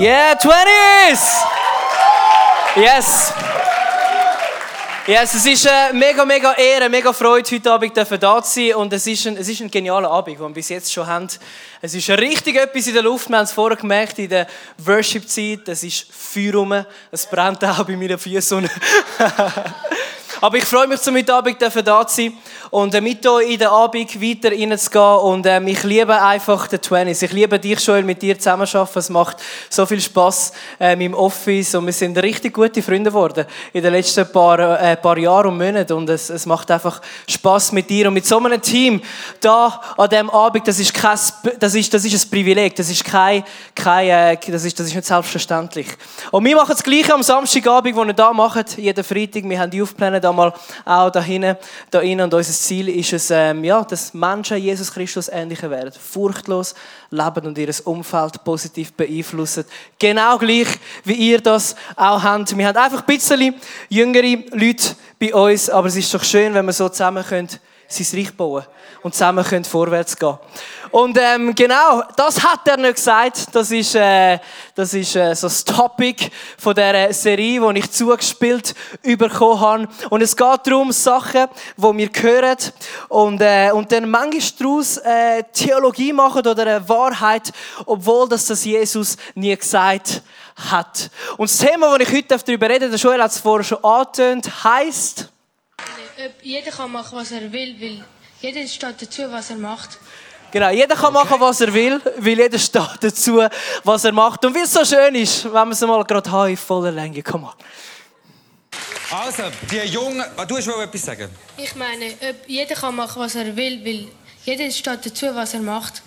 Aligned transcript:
Yeah, 0.00 0.36
20s! 0.40 0.77
Yes! 2.78 3.32
Yes, 5.04 5.34
es 5.34 5.46
ist 5.46 5.66
eine 5.66 5.98
mega, 5.98 6.24
mega 6.24 6.52
Ehre, 6.52 6.88
mega 6.88 7.12
Freude, 7.12 7.50
heute 7.50 7.72
Abend 7.72 7.96
da 7.96 8.42
zu 8.42 8.60
sein. 8.60 8.74
Und 8.74 8.92
es 8.92 9.04
ist, 9.04 9.26
ein, 9.26 9.36
es 9.36 9.48
ist 9.48 9.60
ein 9.60 9.68
genialer 9.70 10.08
Abend, 10.08 10.38
den 10.38 10.46
wir 10.46 10.50
bis 10.50 10.68
jetzt 10.68 10.92
schon 10.92 11.04
haben. 11.04 11.26
Es 11.82 11.94
ist 11.94 12.08
richtig 12.10 12.54
etwas 12.54 12.86
in 12.86 12.94
der 12.94 13.02
Luft. 13.02 13.28
Wir 13.28 13.38
haben 13.38 13.44
es 13.44 13.52
vorher 13.52 13.76
gemerkt 13.76 14.20
in 14.20 14.28
der 14.28 14.46
Worship-Zeit. 14.76 15.66
Es 15.66 15.82
ist 15.82 16.06
Feuer 16.12 16.54
rum. 16.54 16.84
Es 17.10 17.26
brennt 17.26 17.64
auch 17.64 17.82
bei 17.84 17.96
meinen 17.96 18.16
Füßen. 18.18 18.70
Aber 20.40 20.56
ich 20.56 20.64
freue 20.64 20.86
mich, 20.86 21.00
zum 21.00 21.16
Abend 21.16 21.60
da 21.60 22.06
zu 22.06 22.16
sein 22.16 22.32
und 22.70 22.94
äh, 22.94 23.00
mit 23.00 23.26
euch 23.26 23.50
in 23.50 23.58
den 23.58 23.68
Abend 23.68 24.20
weiter 24.20 24.50
reinzugehen. 24.50 25.18
Und 25.18 25.46
ähm, 25.46 25.68
ich 25.68 25.82
liebe 25.82 26.20
einfach 26.20 26.66
den 26.68 26.80
Twenties. 26.80 27.22
Ich 27.22 27.32
liebe 27.32 27.58
dich, 27.58 27.80
Joel, 27.84 28.02
mit 28.02 28.22
dir 28.22 28.38
zusammenzuarbeiten. 28.38 28.98
Es 28.98 29.10
macht 29.10 29.36
so 29.68 29.86
viel 29.86 30.00
Spass 30.00 30.52
ähm, 30.78 31.00
im 31.00 31.14
Office 31.14 31.74
und 31.74 31.86
wir 31.86 31.92
sind 31.92 32.16
richtig 32.18 32.54
gute 32.54 32.82
Freunde 32.82 33.10
geworden 33.10 33.46
in 33.72 33.82
den 33.82 33.92
letzten 33.92 34.30
paar, 34.30 34.80
äh, 34.80 34.96
paar 34.96 35.18
Jahren 35.18 35.48
und 35.48 35.58
Monaten. 35.58 35.92
Und 35.92 36.10
es, 36.10 36.30
es 36.30 36.46
macht 36.46 36.70
einfach 36.70 37.00
Spass 37.28 37.72
mit 37.72 37.88
dir 37.88 38.08
und 38.08 38.14
mit 38.14 38.26
so 38.26 38.38
einem 38.38 38.60
Team 38.60 39.00
da 39.40 39.80
an 39.96 40.08
diesem 40.08 40.30
Abend. 40.30 40.66
Das 40.68 40.78
ist, 40.78 40.94
kein, 40.94 41.18
das 41.58 41.74
ist, 41.74 41.92
das 41.92 42.04
ist 42.04 42.26
ein 42.26 42.30
Privileg. 42.30 42.76
Das 42.76 42.90
ist, 42.90 43.04
kein, 43.04 43.44
kein, 43.74 44.08
äh, 44.08 44.36
das 44.50 44.64
ist, 44.64 44.78
das 44.78 44.88
ist 44.88 44.94
nicht 44.94 45.06
selbstverständlich. 45.06 45.86
Und 46.30 46.44
wir 46.44 46.56
machen 46.56 46.72
das 46.72 46.82
Gleiche 46.82 47.14
am 47.14 47.22
Samstagabend, 47.22 47.96
wo 47.96 48.04
wir 48.04 48.12
da 48.12 48.32
machen, 48.32 48.64
jeden 48.76 49.04
Freitag. 49.04 49.48
Wir 49.48 49.58
haben 49.58 49.70
die 49.70 49.78
aufgeplant 50.18 50.24
einmal 50.24 50.52
auch 50.84 51.10
da 51.10 51.20
hinten, 51.20 51.56
da 51.90 52.00
innen. 52.00 52.24
Und 52.24 52.34
unser 52.34 52.52
Ziel 52.52 52.88
ist 52.88 53.12
es, 53.12 53.30
ähm, 53.30 53.64
ja, 53.64 53.82
dass 53.82 54.14
Menschen 54.14 54.58
Jesus 54.58 54.92
Christus 54.92 55.28
ähnlicher 55.28 55.70
werden. 55.70 55.92
Furchtlos 55.92 56.74
leben 57.10 57.46
und 57.46 57.58
ihr 57.58 57.74
Umfeld 57.84 58.42
positiv 58.44 58.92
beeinflussen. 58.92 59.64
Genau 59.98 60.38
gleich, 60.38 60.68
wie 61.04 61.14
ihr 61.14 61.40
das 61.40 61.74
auch 61.96 62.22
habt. 62.22 62.56
Wir 62.56 62.66
haben 62.66 62.76
einfach 62.76 63.00
ein 63.00 63.06
bisschen 63.06 63.54
jüngere 63.88 64.38
Leute 64.52 64.96
bei 65.18 65.34
uns, 65.34 65.70
aber 65.70 65.88
es 65.88 65.96
ist 65.96 66.12
doch 66.12 66.24
schön, 66.24 66.54
wenn 66.54 66.66
wir 66.66 66.72
so 66.72 66.88
zusammen 66.88 67.24
können, 67.24 67.48
sein 67.88 68.18
Reich 68.18 68.36
bauen 68.36 68.64
und 69.02 69.14
zusammen 69.14 69.44
können 69.44 69.64
vorwärts 69.64 70.16
gehen 70.16 70.38
und 70.90 71.18
ähm, 71.20 71.54
genau, 71.54 72.02
das 72.16 72.42
hat 72.42 72.66
er 72.66 72.76
nicht 72.76 72.96
gesagt. 72.96 73.48
Das 73.52 73.70
ist, 73.70 73.94
äh, 73.94 74.38
das 74.74 74.94
ist 74.94 75.14
äh, 75.16 75.34
so 75.34 75.46
das 75.46 75.64
Topic 75.64 76.30
von 76.56 76.74
der 76.74 77.12
Serie, 77.12 77.60
die 77.60 77.78
ich 77.78 77.90
zugespielt 77.90 78.74
bekommen 79.02 79.60
habe. 79.60 79.88
Und 80.10 80.22
es 80.22 80.36
geht 80.36 80.60
darum, 80.66 80.92
Sachen, 80.92 81.46
die 81.76 81.82
wir 81.82 82.10
hören 82.22 82.56
und, 83.08 83.40
äh, 83.40 83.70
und 83.72 83.92
dann 83.92 84.08
manchmal 84.08 84.40
daraus 84.58 84.96
äh, 84.98 85.42
Theologie 85.52 86.12
machen 86.12 86.46
oder 86.46 86.62
eine 86.62 86.88
Wahrheit, 86.88 87.52
obwohl 87.84 88.28
das, 88.28 88.46
das 88.46 88.64
Jesus 88.64 89.16
nie 89.34 89.54
gesagt 89.56 90.22
hat. 90.70 91.10
Und 91.36 91.50
das 91.50 91.58
Thema, 91.58 91.96
das 91.98 92.08
ich 92.08 92.16
heute 92.16 92.38
darüber 92.38 92.68
rede, 92.68 92.88
der 92.88 92.98
Joel 92.98 93.22
hat 93.22 93.30
es 93.30 93.38
vorher 93.38 93.64
schon 93.64 93.84
angetönt, 93.84 94.64
heisst... 94.64 95.30
Jeder 96.42 96.72
kann 96.72 96.90
machen, 96.90 97.16
was 97.16 97.30
er 97.30 97.52
will, 97.52 97.76
weil 97.80 98.04
jeder 98.40 98.66
steht 98.66 99.02
dazu, 99.02 99.22
was 99.30 99.50
er 99.50 99.56
macht. 99.56 99.98
Genau, 100.50 100.70
jeder 100.70 100.96
kann 100.96 101.12
machen, 101.12 101.38
was 101.38 101.60
er 101.60 101.72
will, 101.72 102.00
weil 102.16 102.38
jeder 102.38 102.58
steht 102.58 102.98
dazu, 103.00 103.40
was 103.84 104.04
er 104.04 104.12
macht. 104.12 104.44
Und 104.44 104.54
wie 104.54 104.60
es 104.60 104.72
so 104.72 104.84
schön 104.84 105.14
ist, 105.14 105.44
wenn 105.44 105.52
man 105.52 105.72
es 105.72 105.80
mal 105.80 106.02
gerade 106.04 106.30
hat, 106.30 106.48
in 106.48 106.56
voller 106.56 106.90
Länge. 106.90 107.22
Komm 107.22 107.42
mal. 107.42 107.54
Also, 109.10 109.44
die 109.70 109.76
Jungen... 109.76 110.24
Du 110.46 110.56
hast 110.56 110.66
wohl 110.66 110.82
etwas 110.82 111.02
sagen? 111.02 111.30
Ich 111.56 111.74
meine, 111.76 112.12
jeder 112.46 112.74
kann 112.74 112.96
machen, 112.96 113.22
was 113.22 113.34
er 113.36 113.54
will, 113.54 113.84
weil 113.84 114.08
jeder 114.44 114.70
steht 114.72 115.06
dazu, 115.06 115.26
was 115.34 115.54
er 115.54 115.60
macht. 115.60 116.02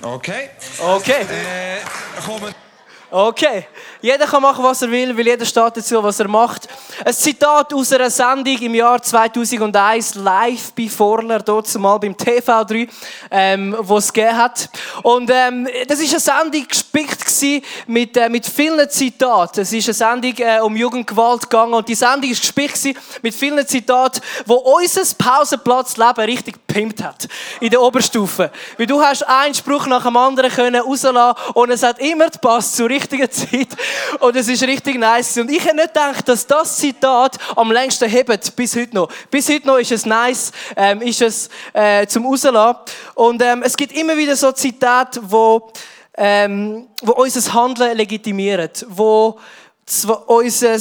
Okay. 0.00 0.50
Okay. 0.78 1.22
Äh, 1.22 2.24
kommen... 2.24 2.54
Okay. 3.10 3.66
Jeder 4.00 4.26
kann 4.26 4.42
machen, 4.42 4.62
was 4.62 4.82
er 4.82 4.90
will, 4.90 5.16
weil 5.16 5.26
jeder 5.26 5.44
steht 5.44 5.76
dazu, 5.76 6.02
was 6.02 6.20
er 6.20 6.28
macht. 6.28 6.68
Ein 7.04 7.14
Zitat 7.14 7.72
aus 7.74 7.92
einer 7.92 8.10
Sendung 8.10 8.58
im 8.58 8.74
Jahr 8.74 9.00
2001, 9.00 10.16
live 10.16 10.72
bei 10.72 10.88
Vorler, 10.88 11.38
dort 11.38 11.72
mal 11.78 11.96
beim 11.98 12.14
TV3, 12.14 12.88
ähm, 13.30 13.76
wo 13.80 13.98
es 13.98 14.12
gegeben 14.12 14.36
hat. 14.36 14.68
Und 15.04 15.30
ähm, 15.32 15.68
das 15.86 16.00
ist 16.00 16.10
eine 16.10 16.20
Sendung 16.20 16.66
gespickt 16.66 17.28
mit, 17.86 18.16
äh, 18.16 18.28
mit 18.28 18.46
vielen 18.46 18.90
Zitaten. 18.90 19.60
Es 19.60 19.72
ist 19.72 19.86
eine 19.86 19.94
Sendung 19.94 20.34
äh, 20.38 20.60
um 20.60 20.74
Jugendgewalt 20.74 21.42
gegangen 21.42 21.74
und 21.74 21.88
die 21.88 21.94
Sendung 21.94 22.30
ist 22.30 22.40
gespickt 22.40 22.98
mit 23.22 23.32
vielen 23.32 23.66
Zitaten, 23.66 24.20
wo 24.44 24.54
unser 24.54 25.02
Pausenplatzleben 25.16 26.24
richtig 26.24 26.56
pimpt 26.66 27.02
hat. 27.02 27.28
In 27.60 27.70
der 27.70 27.80
Oberstufe. 27.80 28.50
Weil 28.76 28.86
du 28.86 29.00
hast 29.00 29.22
einen 29.22 29.54
Spruch 29.54 29.86
nach 29.86 30.02
dem 30.02 30.16
anderen 30.16 30.50
können 30.50 30.82
rauslassen 30.82 31.38
und 31.54 31.70
es 31.70 31.84
hat 31.84 32.00
immer 32.00 32.28
gepasst 32.28 32.76
zur 32.76 32.88
richtigen 32.88 33.30
Zeit. 33.30 33.68
Und 34.18 34.34
es 34.34 34.48
ist 34.48 34.64
richtig 34.64 34.98
nice. 34.98 35.38
Und 35.38 35.48
ich 35.48 35.64
hätte 35.64 35.76
nicht 35.76 35.94
gedacht, 35.94 36.28
dass 36.28 36.44
das 36.44 36.87
am 37.56 37.72
längsten 37.72 38.08
hebt, 38.08 38.56
bis 38.56 38.76
heute 38.76 38.94
noch. 38.94 39.08
Bis 39.30 39.48
heute 39.48 39.66
noch 39.66 39.78
ist 39.78 39.92
es 39.92 40.06
nice, 40.06 40.52
ähm, 40.76 41.02
ist 41.02 41.22
es 41.22 41.48
äh, 41.72 42.06
zum 42.06 42.26
rauslassen. 42.26 42.76
Und 43.14 43.42
ähm, 43.42 43.62
es 43.62 43.76
gibt 43.76 43.92
immer 43.92 44.16
wieder 44.16 44.36
so 44.36 44.52
Zitate, 44.52 45.20
wo, 45.22 45.70
ähm, 46.16 46.88
wo 47.02 47.12
unser 47.12 47.52
Handeln 47.52 47.96
legitimieren, 47.96 48.70
wo 48.88 49.38
unser 50.26 50.78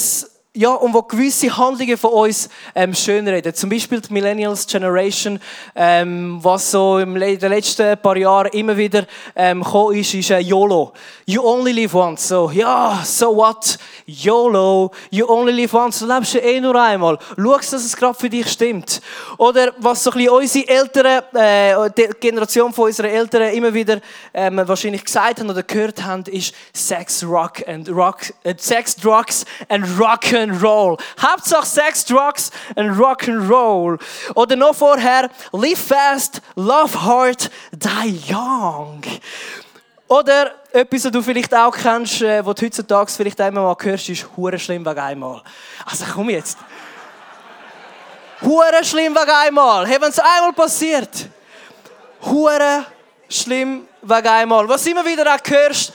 ja, 0.57 0.73
und 0.73 0.91
wo 0.91 1.03
gewisse 1.03 1.56
Handlungen 1.56 1.97
von 1.97 2.12
uns 2.12 2.50
ähm, 2.73 2.94
schönreden. 2.95 3.53
Zum 3.53 3.69
Beispiel 3.69 4.01
die 4.01 4.12
Millennials 4.12 4.66
Generation, 4.66 5.40
ähm, 5.75 6.40
was 6.41 6.72
so 6.72 6.97
in 6.97 7.13
den 7.13 7.50
letzten 7.51 7.95
paar 7.97 8.18
Jahren 8.18 8.51
immer 8.53 8.75
wieder 8.75 9.06
ähm, 9.35 9.62
gekommen 9.62 9.97
ist, 9.97 10.16
ist 10.16 10.31
äh, 10.31 10.40
YOLO. 10.40 10.94
You 11.28 11.44
only 11.44 11.73
live 11.73 11.94
once. 11.94 12.28
So, 12.28 12.50
ja, 12.50 13.03
so 13.06 13.35
what? 13.35 13.78
YOLO. 14.07 14.91
You 15.12 15.28
only 15.29 15.51
live 15.51 15.75
once. 15.75 16.00
Du 16.00 16.07
lebst 16.07 16.34
ja 16.34 16.41
eh 16.41 16.59
nur 16.59 16.81
einmal. 16.81 17.19
Schau, 17.35 17.57
dass 17.57 17.74
es 17.74 17.95
gerade 17.95 18.18
für 18.18 18.29
dich 18.29 18.50
stimmt. 18.50 19.00
Oder 19.38 19.74
was 19.78 20.03
so 20.03 20.12
ein 20.12 20.18
bisschen 20.18 20.34
unsere 20.34 20.68
Eltern, 20.69 21.24
äh, 21.35 21.89
die 21.95 22.09
Generation 22.19 22.74
von 22.74 22.85
unseren 22.85 23.12
Eltern 23.12 23.53
immer 23.53 23.72
wieder 23.74 24.00
ähm, 24.34 24.59
wahrscheinlich 24.66 25.06
gesagt 25.06 25.39
haben 25.39 25.50
oder 25.51 25.62
gehört 25.62 26.03
haben, 26.03 26.24
ist 26.24 26.56
Sex, 26.74 27.24
Rock 27.24 27.68
and 27.68 27.89
Rock, 27.89 28.34
äh, 28.44 28.56
Sex, 28.57 28.95
Drugs 28.95 29.45
and 29.69 29.85
Rock 30.00 30.34
and 30.50 30.62
Roll. 30.62 30.97
Hauptsache 31.19 31.66
Sex, 31.66 32.06
Drugs 32.06 32.52
and 32.75 32.97
Rock 32.97 33.28
and 33.28 33.50
Roll. 33.50 33.97
Oder 34.35 34.56
noch 34.56 34.75
vorher, 34.75 35.30
live 35.52 35.80
fast, 35.80 36.41
love 36.56 36.94
hard, 36.96 37.50
die 37.72 38.34
young. 38.34 39.02
Oder 40.07 40.52
etwas, 40.72 41.06
was 41.06 41.12
du 41.12 41.22
vielleicht 41.22 41.53
auch 41.53 41.75
kennst, 41.75 42.22
äh, 42.22 42.46
was 42.46 42.56
du 42.56 42.66
heutzutage 42.66 43.12
vielleicht 43.12 43.41
einmal 43.41 43.63
mal 43.63 43.75
hörst, 43.80 44.07
ist 44.07 44.25
hure 44.38 44.57
schlimm 44.57 44.86
wegen 44.86 45.00
einmal. 45.00 45.41
Also 45.86 46.06
komm 46.13 46.30
jetzt. 46.30 46.57
Hure 48.41 48.84
schlimm 48.84 49.13
wegen 49.13 49.31
einmal. 49.31 49.86
Hey, 49.86 50.00
wenn 50.00 50.09
es 50.09 50.19
einmal 50.19 50.53
passiert. 50.53 51.28
Hure 52.22 52.86
schlimm 53.30 53.88
wegen 54.02 54.28
einmal. 54.28 54.69
Was 54.69 54.86
immer 54.86 55.06
wieder 55.06 55.34
auch 55.34 55.50
hörst 55.50 55.91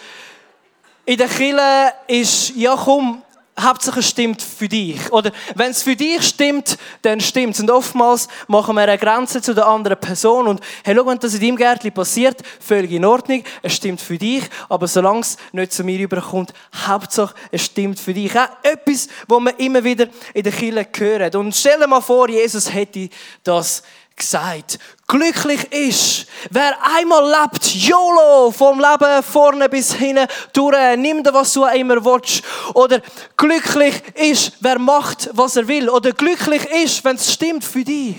in 1.05 1.17
der 1.17 1.29
Kille 1.29 1.93
ist, 2.07 2.51
ja 2.55 2.76
komm, 2.76 3.23
Hauptsache 3.60 4.00
es 4.00 4.08
stimmt 4.08 4.40
für 4.40 4.66
dich. 4.66 5.12
Oder 5.12 5.31
wenn 5.54 5.70
es 5.72 5.82
für 5.82 5.94
dich 5.94 6.22
stimmt, 6.22 6.78
dann 7.02 7.20
stimmt. 7.20 7.58
Und 7.60 7.70
oftmals 7.70 8.28
machen 8.49 8.75
wir 8.75 8.82
eine 8.82 8.96
Grenze 8.96 9.43
zu 9.43 9.54
der 9.54 9.66
anderen 9.66 10.00
Person. 10.00 10.49
Und 10.49 10.60
hey, 10.84 10.94
schau, 10.96 11.06
wenn 11.06 11.19
das 11.19 11.34
in 11.34 11.40
deinem 11.40 11.56
Gärtchen 11.56 11.93
passiert, 11.93 12.40
völlig 12.60 12.93
in 12.93 13.04
Ordnung, 13.04 13.44
es 13.62 13.75
stimmt 13.75 14.00
für 14.00 14.16
dich. 14.16 14.44
Aber 14.70 14.88
solange 14.88 15.20
es 15.20 15.37
nicht 15.52 15.72
zu 15.72 15.84
mir 15.84 15.99
überkommt, 15.99 16.54
Hauptsache 16.87 17.34
es 17.50 17.66
stimmt 17.66 18.00
für 18.00 18.14
dich. 18.14 18.37
Auch 18.38 18.49
etwas, 18.62 19.08
was 19.28 19.40
wir 19.40 19.60
immer 19.60 19.84
wieder 19.84 20.06
in 20.32 20.44
der 20.44 20.52
Kirche 20.52 20.88
hören. 20.99 21.37
Und 21.37 21.54
stell 21.54 21.78
dir 21.78 21.87
mal 21.87 22.00
vor, 22.00 22.31
Jesus 22.31 22.72
hätte 22.72 23.10
das 23.44 23.82
gesagt. 24.23 24.79
Glücklich 25.07 25.71
ist, 25.73 26.27
wer 26.51 26.75
einmal 26.97 27.31
lebt, 27.31 27.75
YOLO, 27.75 28.51
vom 28.51 28.81
Leben 28.81 29.23
vorne 29.23 29.69
bis 29.69 29.93
hinten 29.93 30.27
durch, 30.53 30.97
nimm 30.97 31.23
dir, 31.23 31.35
was 31.35 31.53
du 31.53 31.65
immer 31.67 32.05
willst. 32.05 32.43
Oder 32.75 33.01
glücklich 33.37 34.03
ist, 34.15 34.53
wer 34.61 34.79
macht, 34.79 35.29
was 35.33 35.57
er 35.57 35.69
will. 35.69 35.89
Oder 35.91 36.13
glücklich 36.13 36.65
ist, 36.65 37.05
wenn 37.05 37.17
es 37.17 37.33
stimmt 37.33 37.65
für 37.65 37.85
dich. 37.85 38.17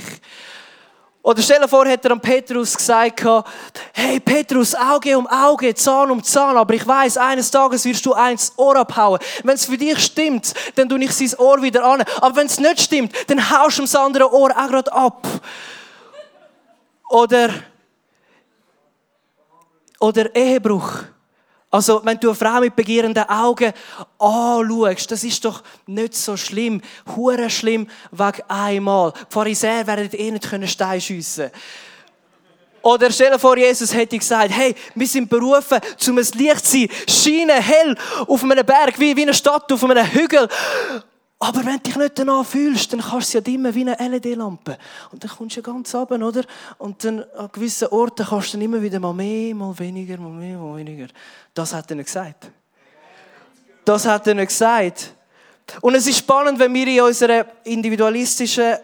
Oder 1.24 1.42
stell 1.42 1.62
dir 1.62 1.70
vor, 1.70 1.86
hätte 1.86 2.10
er 2.10 2.12
an 2.12 2.20
Petrus 2.20 2.76
gesagt, 2.76 3.24
hey 3.94 4.20
Petrus, 4.20 4.76
Auge 4.76 5.18
um 5.18 5.26
Auge, 5.26 5.74
Zahn 5.74 6.12
um 6.12 6.22
Zahn, 6.22 6.58
aber 6.58 6.74
ich 6.74 6.86
weiß, 6.86 7.16
eines 7.16 7.50
Tages 7.50 7.86
wirst 7.86 8.06
du 8.06 8.14
eins 8.14 8.52
Ohr 8.58 8.76
abhauen. 8.76 9.20
Wenn 9.42 9.56
es 9.56 9.66
für 9.66 9.78
dich 9.78 10.04
stimmt, 10.04 10.54
dann 10.76 10.90
tu 10.90 10.98
ich 10.98 11.14
sein 11.14 11.40
Ohr 11.40 11.62
wieder 11.62 11.86
an. 11.86 12.04
Aber 12.20 12.36
wenn 12.36 12.48
es 12.48 12.60
nicht 12.60 12.82
stimmt, 12.82 13.14
dann 13.28 13.50
haust 13.50 13.78
du 13.78 13.84
das 13.84 13.96
andere 13.96 14.34
Ohr 14.34 14.52
auch 14.52 14.68
gerade 14.68 14.92
ab. 14.92 15.26
Oder, 17.10 17.50
oder 20.00 20.36
Ehebruch. 20.36 21.04
Also, 21.70 22.02
wenn 22.06 22.20
du 22.20 22.30
eine 22.30 22.36
Frau 22.36 22.60
mit 22.60 22.76
begehrenden 22.76 23.28
Augen 23.28 23.74
anschaust, 24.20 25.10
das 25.10 25.24
ist 25.24 25.44
doch 25.44 25.64
nicht 25.88 26.14
so 26.14 26.38
schlimm. 26.38 26.82
Hure 27.16 27.50
schlimm 27.50 27.90
wegen 28.12 28.44
einmal. 28.48 29.12
Die 29.12 29.34
Pharisäer 29.34 29.88
werden 29.88 30.10
eh 30.12 30.32
nicht 30.32 30.70
Stein 30.70 31.02
schiessen 31.02 31.52
oder 32.84 33.10
stell 33.12 33.32
dir 33.32 33.40
vor, 33.40 33.58
Jesus 33.58 33.94
hätte 33.94 34.18
gesagt, 34.18 34.52
hey, 34.52 34.76
wir 34.94 35.08
sind 35.08 35.30
berufen, 35.30 35.80
zum 35.98 36.18
ein 36.18 36.28
Licht 36.34 36.66
zu 36.66 36.80
sein, 36.80 36.90
scheinen 37.08 37.62
hell 37.62 37.96
auf 38.28 38.44
einem 38.44 38.66
Berg, 38.66 39.00
wie, 39.00 39.16
wie 39.16 39.22
eine 39.22 39.34
Stadt 39.34 39.72
auf 39.72 39.84
einem 39.86 40.06
Hügel. 40.06 40.48
Aber 41.44 41.66
wenn 41.66 41.74
du 41.74 41.80
dich 41.80 41.98
nicht 41.98 42.18
danach 42.18 42.46
fühlst, 42.46 42.94
dann 42.94 43.02
kannst 43.02 43.14
du 43.14 43.18
es 43.18 43.34
ja 43.34 43.42
dimmen 43.42 43.76
wie 43.76 43.82
eine 43.82 43.98
LED-Lampe. 43.98 44.78
Und 45.12 45.22
dann 45.22 45.30
kommst 45.30 45.58
du 45.58 45.60
ja 45.60 45.66
ganz 45.66 45.94
runter, 45.94 46.26
oder? 46.26 46.44
Und 46.78 47.04
dann 47.04 47.22
an 47.36 47.50
gewissen 47.52 47.90
Orten 47.90 48.26
kannst 48.26 48.54
du 48.54 48.58
dann 48.58 48.62
immer 48.62 48.82
wieder 48.82 48.98
mal 49.02 49.14
mehr, 49.14 49.54
mal 49.54 49.78
weniger, 49.78 50.18
mal 50.18 50.30
mehr, 50.30 50.58
mal 50.58 50.78
weniger. 50.78 51.08
Das 51.54 51.74
hat 51.74 51.90
er 51.92 51.98
nicht 51.98 52.06
gesagt. 52.06 52.50
Das 53.84 54.06
hat 54.06 54.26
er 54.26 54.36
nicht 54.36 54.48
gesagt. 54.48 55.16
Und 55.82 55.96
es 55.96 56.08
ist 56.08 56.20
spannend, 56.20 56.60
wenn 56.60 56.74
wir 56.74 56.88
in 56.88 57.02
unserer 57.02 57.46
individualistischen 57.66 58.78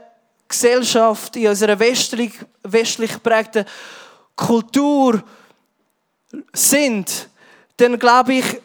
Gesellschaft, 0.45 1.37
in 1.37 1.47
unserer 1.47 1.79
westlich, 1.79 2.33
westlich 2.63 3.13
geprägten 3.13 3.63
Kultur 4.35 5.23
sind, 6.51 7.29
dann 7.77 7.97
glaube 7.97 8.33
ich, 8.33 8.61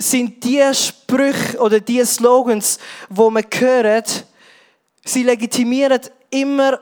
sind 0.00 0.44
die 0.44 0.62
Sprüche 0.74 1.58
oder 1.58 1.80
die 1.80 2.04
Slogans, 2.04 2.78
wo 3.08 3.30
man 3.30 3.44
hört, 3.58 4.24
sie 5.04 5.24
legitimieren 5.24 6.00
immer 6.30 6.80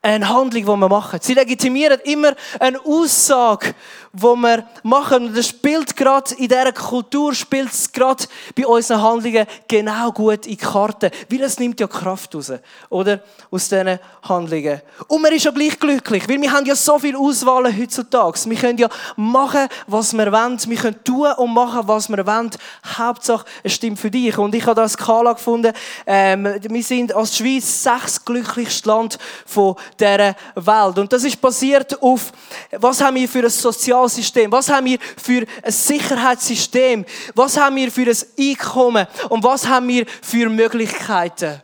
eine 0.00 0.28
Handlung, 0.28 0.62
die 0.62 0.80
wir 0.80 0.88
machen. 0.88 1.18
Sie 1.20 1.34
legitimieren 1.34 1.98
immer 2.04 2.32
eine 2.60 2.78
Aussage, 2.84 3.74
die 4.12 4.22
wir 4.22 4.64
machen. 4.84 5.26
Und 5.26 5.36
das 5.36 5.48
spielt 5.48 5.96
gerade 5.96 6.34
in 6.36 6.48
dieser 6.48 6.72
Kultur, 6.72 7.34
spielt 7.34 7.72
es 7.72 7.90
gerade 7.90 8.24
bei 8.54 8.64
unseren 8.64 9.02
Handlungen 9.02 9.46
genau 9.66 10.12
gut 10.12 10.46
in 10.46 10.52
die 10.52 10.56
Karte. 10.56 11.10
Weil 11.28 11.42
es 11.42 11.58
nimmt 11.58 11.80
ja 11.80 11.88
Kraft 11.88 12.32
raus, 12.32 12.52
oder? 12.90 13.20
Aus 13.50 13.68
diesen 13.68 13.98
Handlungen. 14.22 14.80
Und 15.08 15.20
man 15.20 15.32
ist 15.32 15.44
ja 15.44 15.50
gleich 15.50 15.78
glücklich, 15.80 16.28
weil 16.28 16.40
wir 16.40 16.52
haben 16.52 16.66
ja 16.66 16.76
so 16.76 16.96
viel 17.00 17.16
Auswahl 17.16 17.64
heutzutage. 17.76 18.38
Wir 18.44 18.56
können 18.56 18.78
ja 18.78 18.88
machen, 19.16 19.66
was 19.88 20.16
wir 20.16 20.30
wollen. 20.30 20.60
Wir 20.64 20.76
können 20.76 21.02
tun 21.02 21.32
und 21.32 21.52
machen, 21.52 21.88
was 21.88 22.08
wir 22.08 22.24
wollen. 22.24 22.50
Hauptsache, 22.96 23.44
es 23.64 23.72
stimmt 23.72 23.98
für 23.98 24.12
dich. 24.12 24.38
Und 24.38 24.54
ich 24.54 24.62
habe 24.62 24.76
da 24.76 24.82
eine 24.82 24.88
Skala 24.88 25.32
gefunden. 25.32 25.72
Ähm, 26.06 26.44
wir 26.62 26.82
sind 26.84 27.12
als 27.12 27.36
Schweiz 27.36 27.82
sechs 27.82 28.24
glücklichste 28.24 28.88
Land 28.88 29.18
von 29.44 29.74
dieser 29.98 30.36
Welt. 30.54 30.98
Und 30.98 31.12
das 31.12 31.24
ist 31.24 31.40
basiert 31.40 32.02
auf, 32.02 32.32
was 32.72 33.00
haben 33.00 33.16
wir 33.16 33.28
für 33.28 33.44
ein 33.44 33.50
Sozialsystem? 33.50 34.50
Was 34.52 34.68
haben 34.68 34.86
wir 34.86 34.98
für 35.22 35.44
ein 35.62 35.72
Sicherheitssystem? 35.72 37.04
Was 37.34 37.56
haben 37.56 37.76
wir 37.76 37.90
für 37.90 38.10
ein 38.10 38.16
Einkommen? 38.38 39.06
Und 39.28 39.44
was 39.44 39.66
haben 39.66 39.88
wir 39.88 40.06
für 40.22 40.48
Möglichkeiten? 40.48 41.62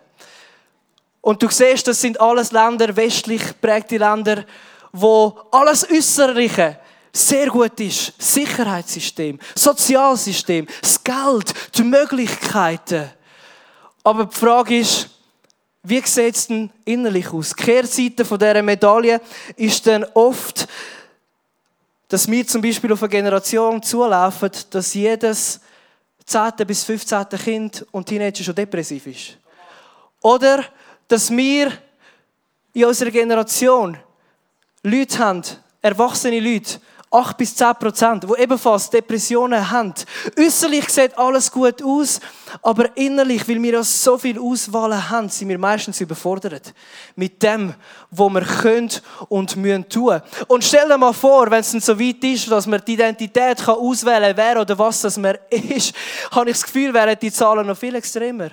Und 1.21 1.43
du 1.43 1.49
siehst, 1.49 1.89
das 1.89 2.01
sind 2.01 2.21
alles 2.21 2.53
Länder, 2.53 2.95
westlich 2.97 3.43
prägte 3.61 3.97
Länder, 3.97 4.45
wo 4.93 5.39
alles 5.51 5.89
Äußerliche 5.91 6.79
sehr 7.15 7.47
gut 7.47 7.81
ist. 7.81 8.13
Sicherheitssystem, 8.19 9.39
Sozialsystem, 9.55 10.67
das 10.83 11.03
Geld, 11.03 11.55
die 11.77 11.83
Möglichkeiten. 11.83 13.11
Aber 14.03 14.27
die 14.27 14.37
Frage 14.37 14.79
ist, 14.81 15.09
wie 15.85 16.01
sieht 16.01 16.35
es 16.35 16.47
denn 16.47 16.71
innerlich 16.85 17.31
aus? 17.33 17.51
Die 17.51 17.63
Kehrseite 17.63 18.25
von 18.25 18.39
dieser 18.39 18.63
Medaille 18.63 19.21
ist 19.55 19.87
dann 19.87 20.05
oft, 20.15 20.67
dass 22.09 22.27
wir 22.27 22.47
zum 22.47 22.63
Beispiel 22.63 22.93
auf 22.93 23.03
eine 23.03 23.11
Generation 23.11 23.83
zulaufen, 23.83 24.51
dass 24.71 24.95
jedes 24.95 25.61
10. 26.25 26.53
bis 26.67 26.85
15. 26.85 27.27
Kind 27.29 27.87
und 27.91 28.07
Teenager 28.07 28.43
schon 28.43 28.55
depressiv 28.55 29.07
ist. 29.07 29.37
Oder 30.23 30.65
dass 31.07 31.31
wir 31.31 31.71
in 32.73 32.87
unserer 32.87 33.11
Generation 33.11 33.99
Leute 34.83 35.19
haben, 35.19 35.43
erwachsene 35.83 36.41
Leute, 36.41 36.81
8 37.15 37.37
bis 37.37 37.55
10 37.55 37.75
Prozent, 37.79 38.25
die 38.25 38.43
ebenfalls 38.43 38.91
Depressionen 38.91 39.71
haben. 39.71 39.95
Äußerlich 40.37 40.89
sieht 40.89 41.17
alles 41.17 41.51
gut 41.51 41.81
aus, 41.83 42.19
aber 42.61 42.97
innerlich, 42.97 43.49
weil 43.49 43.63
wir 43.63 43.75
ja 43.75 43.85
so 43.85 44.19
viel 44.19 44.39
Auswahl 44.39 45.09
haben, 45.11 45.29
sind 45.29 45.49
wir 45.49 45.59
meistens 45.59 46.01
überfordert 46.01 46.75
mit 47.15 47.41
dem, 47.43 47.73
was 48.11 48.33
wir 48.33 48.41
können 48.41 48.91
und 49.29 49.55
müssen 49.57 49.89
tun. 49.89 50.21
Und 50.49 50.65
stell 50.65 50.89
dir 50.89 50.99
mal 50.99 51.13
vor, 51.13 51.49
wenn 51.51 51.61
es 51.61 51.71
dann 51.71 51.81
so 51.81 51.99
weit 51.99 52.25
ist, 52.25 52.51
dass 52.51 52.67
man 52.67 52.83
die 52.85 52.95
Identität 52.95 53.59
kann 53.59 53.77
auswählen 53.77 54.35
kann, 54.35 54.37
wer 54.37 54.61
oder 54.61 54.77
was 54.77 55.03
das 55.03 55.17
man 55.17 55.39
ist, 55.51 55.95
habe 56.33 56.51
ich 56.51 56.57
das 56.57 56.65
Gefühl, 56.65 56.93
wären 56.93 57.17
die 57.21 57.31
Zahlen 57.31 57.67
noch 57.67 57.79
viel 57.79 57.95
extremer. 57.95 58.51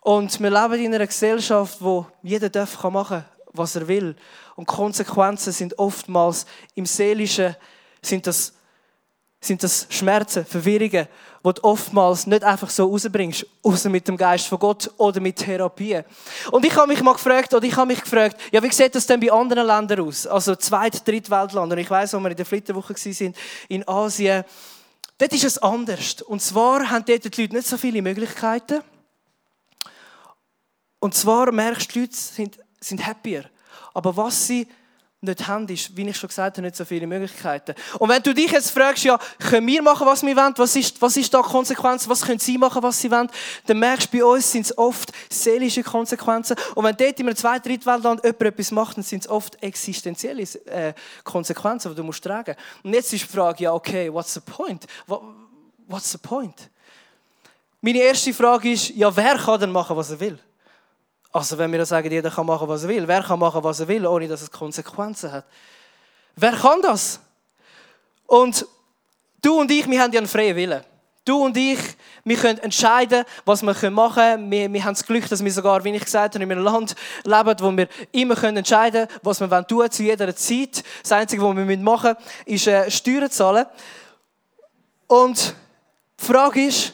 Und 0.00 0.40
wir 0.40 0.50
leben 0.50 0.84
in 0.84 0.94
einer 0.94 1.06
Gesellschaft, 1.06 1.76
wo 1.80 2.06
jeder 2.22 2.50
machen 2.90 3.24
darf, 3.24 3.31
was 3.52 3.76
er 3.76 3.88
will. 3.88 4.16
Und 4.56 4.66
Konsequenzen 4.66 5.52
sind 5.52 5.78
oftmals 5.78 6.46
im 6.74 6.86
Seelischen, 6.86 7.56
sind 8.00 8.26
das, 8.26 8.52
sind 9.40 9.62
das 9.62 9.86
Schmerzen, 9.90 10.44
Verwirrungen, 10.44 11.08
die 11.44 11.52
du 11.52 11.64
oftmals 11.64 12.26
nicht 12.26 12.44
einfach 12.44 12.70
so 12.70 12.86
rausbringst, 12.86 13.46
außer 13.62 13.90
mit 13.90 14.06
dem 14.06 14.16
Geist 14.16 14.46
von 14.46 14.58
Gott 14.58 14.90
oder 14.96 15.20
mit 15.20 15.36
Therapie. 15.36 16.00
Und 16.50 16.64
ich 16.64 16.76
habe 16.76 16.86
mich 16.86 17.02
mal 17.02 17.14
gefragt, 17.14 17.52
oder 17.52 17.66
ich 17.66 17.76
habe 17.76 17.88
mich 17.88 18.00
gefragt, 18.00 18.40
ja, 18.52 18.62
wie 18.62 18.70
sieht 18.70 18.94
das 18.94 19.06
denn 19.06 19.20
bei 19.20 19.32
anderen 19.32 19.66
Ländern 19.66 20.00
aus? 20.00 20.26
Also 20.26 20.54
Zweit-, 20.54 21.06
Drittweltländer. 21.06 21.76
Ich 21.78 21.90
weiß, 21.90 22.14
wo 22.14 22.20
wir 22.20 22.30
in 22.30 22.36
der 22.36 22.46
Flitterwoche 22.46 22.94
waren, 22.94 23.34
in 23.68 23.88
Asien, 23.88 24.44
dort 25.18 25.32
ist 25.32 25.44
es 25.44 25.58
anders. 25.58 26.22
Und 26.22 26.40
zwar 26.40 26.88
haben 26.88 27.04
dort 27.04 27.24
die 27.24 27.42
Leute 27.42 27.56
nicht 27.56 27.66
so 27.66 27.76
viele 27.76 28.02
Möglichkeiten. 28.02 28.82
Und 31.00 31.14
zwar 31.14 31.50
merkst 31.50 31.88
du, 31.88 31.94
die 31.94 32.00
Leute 32.02 32.16
sind, 32.16 32.58
sind 32.82 33.06
happier. 33.06 33.48
Aber 33.94 34.16
was 34.16 34.46
sie 34.46 34.66
nicht 35.24 35.46
haben, 35.46 35.68
ist, 35.68 35.96
wie 35.96 36.08
ich 36.08 36.16
schon 36.16 36.26
gesagt 36.26 36.56
habe, 36.56 36.66
nicht 36.66 36.74
so 36.74 36.84
viele 36.84 37.06
Möglichkeiten. 37.06 37.76
Und 38.00 38.08
wenn 38.08 38.20
du 38.22 38.34
dich 38.34 38.50
jetzt 38.50 38.72
fragst, 38.72 39.04
ja, 39.04 39.16
können 39.38 39.68
wir 39.68 39.80
machen, 39.80 40.04
was 40.04 40.22
wir 40.24 40.34
wollen? 40.34 40.52
Was 40.56 40.74
ist, 40.74 41.00
was 41.00 41.16
ist 41.16 41.32
da 41.32 41.42
Konsequenz? 41.42 42.08
Was 42.08 42.22
können 42.22 42.40
sie 42.40 42.58
machen, 42.58 42.82
was 42.82 43.00
sie 43.00 43.08
wollen? 43.08 43.30
Dann 43.66 43.78
merkst 43.78 44.12
du, 44.12 44.18
bei 44.18 44.24
uns 44.24 44.50
sind 44.50 44.66
es 44.66 44.76
oft 44.76 45.12
seelische 45.30 45.84
Konsequenzen. 45.84 46.56
Und 46.74 46.84
wenn 46.84 46.96
dort 46.96 47.20
in 47.20 47.26
einem 47.28 47.36
zweiten, 47.36 47.68
dritten 47.68 47.86
Weltland 47.86 48.24
jemand 48.24 48.42
etwas 48.42 48.70
macht, 48.72 48.96
dann 48.96 49.04
sind 49.04 49.22
es 49.22 49.30
oft 49.30 49.62
existenzielle 49.62 50.42
äh, 50.42 50.92
Konsequenzen, 51.22 51.90
die 51.90 51.94
du 51.94 52.02
musst 52.02 52.24
tragen. 52.24 52.56
Und 52.82 52.92
jetzt 52.92 53.12
ist 53.12 53.22
die 53.22 53.28
Frage, 53.28 53.62
ja, 53.62 53.72
okay, 53.72 54.12
what's 54.12 54.34
the 54.34 54.40
point? 54.40 54.84
What's 55.86 56.10
the 56.10 56.18
point? 56.18 56.68
Meine 57.80 57.98
erste 58.00 58.34
Frage 58.34 58.72
ist, 58.72 58.90
ja, 58.90 59.14
wer 59.14 59.36
kann 59.38 59.60
denn 59.60 59.70
machen, 59.70 59.96
was 59.96 60.10
er 60.10 60.18
will? 60.18 60.38
Also 61.32 61.56
wenn 61.56 61.72
wir 61.72 61.78
da 61.78 61.86
sagen, 61.86 62.10
jeder 62.10 62.30
kann 62.30 62.44
machen, 62.44 62.68
was 62.68 62.82
er 62.82 62.90
will. 62.90 63.08
Wer 63.08 63.22
kann 63.22 63.38
machen, 63.38 63.64
was 63.64 63.80
er 63.80 63.88
will, 63.88 64.06
ohne 64.06 64.28
dass 64.28 64.42
es 64.42 64.50
Konsequenzen 64.50 65.32
hat? 65.32 65.46
Wer 66.36 66.52
kann 66.52 66.82
das? 66.82 67.20
Und 68.26 68.66
du 69.40 69.60
und 69.60 69.70
ich, 69.70 69.88
wir 69.88 70.00
haben 70.00 70.12
ja 70.12 70.18
einen 70.18 70.28
freien 70.28 70.54
Willen. 70.56 70.84
Du 71.24 71.44
und 71.44 71.56
ich, 71.56 71.78
wir 72.24 72.36
können 72.36 72.58
entscheiden, 72.58 73.24
was 73.44 73.62
wir 73.62 73.90
machen 73.90 74.14
können. 74.14 74.50
Wir, 74.50 74.72
wir 74.72 74.84
haben 74.84 74.94
das 74.94 75.06
Glück, 75.06 75.28
dass 75.28 75.42
wir 75.42 75.52
sogar, 75.52 75.82
wie 75.84 75.94
ich 75.94 76.04
gesagt 76.04 76.34
habe, 76.34 76.44
in 76.44 76.50
einem 76.50 76.64
Land 76.64 76.96
leben, 77.24 77.54
wo 77.60 77.76
wir 77.76 77.88
immer 78.10 78.34
können 78.34 78.58
entscheiden 78.58 79.06
können, 79.06 79.20
was 79.22 79.40
wir 79.40 79.66
tun 79.66 79.78
wollen, 79.78 79.90
zu 79.90 80.02
jeder 80.02 80.34
Zeit. 80.34 80.82
Das 81.02 81.12
Einzige, 81.12 81.42
was 81.42 81.56
wir 81.56 81.78
machen 81.78 82.16
müssen, 82.16 82.54
ist 82.54 82.66
äh, 82.66 82.90
Steuern 82.90 83.30
zahlen. 83.30 83.66
Und 85.06 85.54
die 86.20 86.24
Frage 86.24 86.66
ist, 86.66 86.92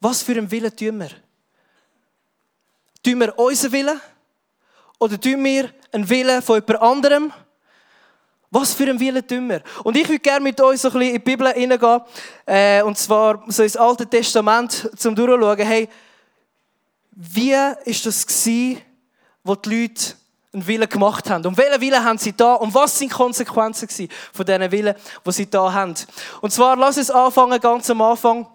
was 0.00 0.22
für 0.22 0.32
einen 0.32 0.50
Willen 0.50 0.74
tun 0.74 0.98
wir? 0.98 1.25
Tun 3.06 3.20
wir 3.20 3.38
unseren 3.38 3.70
Willen? 3.70 4.00
Oder 4.98 5.20
tun 5.20 5.44
wir 5.44 5.70
einen 5.92 6.08
Willen 6.08 6.42
von 6.42 6.56
jemand 6.56 6.82
anderem? 6.82 7.32
Was 8.50 8.74
für 8.74 8.82
einen 8.82 8.98
Willen 8.98 9.24
tun 9.24 9.48
wir? 9.48 9.62
Und 9.84 9.96
ich 9.96 10.08
würde 10.08 10.18
gerne 10.18 10.40
mit 10.40 10.60
euch 10.60 10.80
so 10.80 10.88
ein 10.88 10.94
bisschen 10.94 11.14
in 11.14 11.14
die 11.14 11.18
Bibel 11.20 11.52
hineingehen. 11.52 12.00
Äh, 12.44 12.82
und 12.82 12.98
zwar 12.98 13.44
so 13.46 13.62
ins 13.62 13.76
Alte 13.76 14.08
Testament, 14.08 14.90
zum 14.96 15.14
durchschauen, 15.14 15.58
hey, 15.58 15.88
wie 17.12 17.54
ist 17.84 18.06
das 18.06 18.26
gewesen, 18.26 18.82
wo 19.44 19.54
die 19.54 19.82
Leute 19.82 20.14
einen 20.52 20.66
Willen 20.66 20.88
gemacht 20.88 21.30
haben? 21.30 21.46
Und 21.46 21.56
welchen 21.56 21.80
Willen 21.80 22.02
haben 22.02 22.18
sie 22.18 22.36
da? 22.36 22.54
Und 22.54 22.74
was 22.74 22.98
sind 22.98 23.12
die 23.12 23.14
Konsequenzen 23.14 23.88
von 24.32 24.44
diesen 24.44 24.72
Willen, 24.72 24.96
die 25.24 25.30
sie 25.30 25.48
da 25.48 25.72
haben? 25.72 25.94
Und 26.40 26.52
zwar, 26.52 26.74
lass 26.74 26.98
uns 26.98 27.12
anfangen, 27.12 27.60
ganz 27.60 27.88
am 27.88 28.02
Anfang 28.02 28.48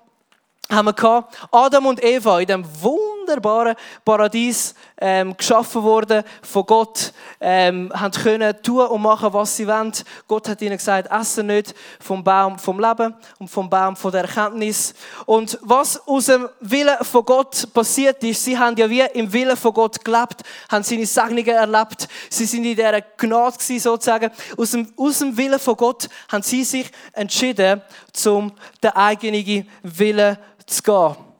haben 0.69 0.87
wir 0.87 0.93
gehabt, 0.93 1.37
Adam 1.53 1.85
und 1.85 2.03
Eva 2.03 2.41
in 2.41 2.47
dem 2.47 2.65
Wunder 2.81 3.10
wunderbaren 3.31 3.75
Paradies 4.03 4.75
ähm, 4.99 5.35
geschaffen 5.35 5.83
worden 5.83 6.23
von 6.41 6.65
Gott, 6.65 7.13
ähm, 7.39 7.91
haben 7.93 8.11
können 8.11 8.61
tun 8.61 8.87
und 8.87 9.01
machen, 9.01 9.33
was 9.33 9.55
sie 9.55 9.67
wollen. 9.67 9.93
Gott 10.27 10.47
hat 10.49 10.61
ihnen 10.61 10.77
gesagt, 10.77 11.11
essen 11.11 11.47
nicht 11.47 11.73
vom 11.99 12.23
Baum 12.23 12.59
vom 12.59 12.79
Leben 12.79 13.15
und 13.39 13.47
vom 13.47 13.69
Baum 13.69 13.95
von 13.95 14.11
der 14.11 14.21
Erkenntnis. 14.21 14.93
Und 15.25 15.57
was 15.61 16.07
aus 16.07 16.25
dem 16.25 16.49
Willen 16.59 16.97
von 17.03 17.25
Gott 17.25 17.67
passiert 17.73 18.23
ist, 18.23 18.43
sie 18.43 18.57
haben 18.57 18.75
ja 18.77 18.89
wie 18.89 19.01
im 19.13 19.31
Willen 19.31 19.57
von 19.57 19.73
Gott 19.73 20.03
gelebt, 20.03 20.41
haben 20.69 20.83
seine 20.83 21.05
Segnungen 21.05 21.47
erlebt, 21.47 22.07
sie 22.29 22.45
sind 22.45 22.65
in 22.65 22.75
dieser 22.75 23.01
Gnade 23.01 23.57
gewesen, 23.57 23.79
sozusagen. 23.79 24.31
Aus 24.57 24.71
dem, 24.71 24.91
aus 24.97 25.19
dem 25.19 25.35
Willen 25.35 25.59
von 25.59 25.75
Gott 25.75 26.09
haben 26.31 26.43
sie 26.43 26.63
sich 26.63 26.91
entschieden, 27.13 27.81
zum 28.13 28.51
den 28.83 28.91
eigenen 28.91 29.67
Willen 29.83 30.37
zu 30.65 30.83
gehen. 30.83 31.30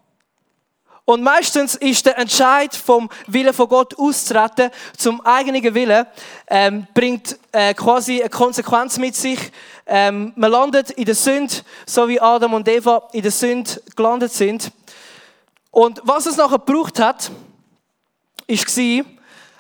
Und 1.06 1.24
meistens 1.24 1.76
ist 1.76 2.06
der 2.06 2.18
Entscheid 2.18 2.76
vom 2.76 3.10
Willen 3.28 3.54
von 3.54 3.68
Gott 3.68 3.98
auszutreten 3.98 4.70
zum 4.96 5.20
eigenen 5.22 5.74
Willen, 5.74 6.06
ähm, 6.48 6.88
bringt 6.94 7.38
äh, 7.52 7.74
quasi 7.74 8.22
eine 8.22 8.30
Konsequenz 8.30 8.98
mit 8.98 9.16
sich. 9.16 9.40
Ähm, 9.88 10.32
man 10.36 10.52
landet 10.52 10.92
in 10.92 11.06
der 11.06 11.16
Sünde, 11.16 11.56
so 11.86 12.08
wie 12.08 12.22
Adam 12.22 12.54
und 12.54 12.68
Eva 12.68 13.10
in 13.14 13.24
der 13.24 13.32
Sünde 13.32 13.82
gelandet 13.96 14.32
sind. 14.32 14.72
Und 15.72 16.02
was 16.04 16.28
es 16.28 16.38
nachher 16.38 16.60
gebraucht 16.60 17.00
hat, 17.00 17.32
war 18.48 19.06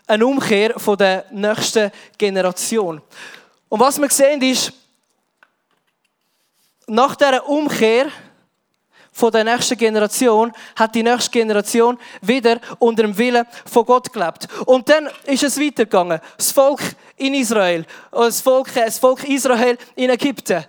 eine 0.08 0.26
Umkehr 0.26 0.80
von 0.80 0.98
der 0.98 1.26
nächsten 1.32 1.92
Generation. 2.18 3.02
Und 3.70 3.80
was 3.80 4.00
wir 4.00 4.10
sehen 4.10 4.42
ist, 4.42 4.74
nach 6.88 7.16
dieser 7.16 7.48
Umkehr 7.48 8.08
von 9.12 9.32
der 9.32 9.44
nächsten 9.44 9.78
Generation 9.78 10.52
hat 10.76 10.96
die 10.96 11.04
nächste 11.04 11.32
Generation 11.32 11.98
wieder 12.22 12.60
unter 12.80 13.04
dem 13.04 13.18
Willen 13.18 13.46
von 13.66 13.86
Gott 13.86 14.12
gelebt. 14.12 14.48
Und 14.66 14.88
dann 14.90 15.10
ist 15.26 15.44
es 15.44 15.60
weitergegangen. 15.60 16.20
Das 16.38 16.52
Volk 16.52 16.82
in 17.18 17.34
Israel, 17.34 17.86
das 18.12 18.42
Volk, 18.42 18.74
das 18.74 18.98
Volk 18.98 19.24
Israel 19.26 19.78
in 19.96 20.10
Ägypten. 20.10 20.64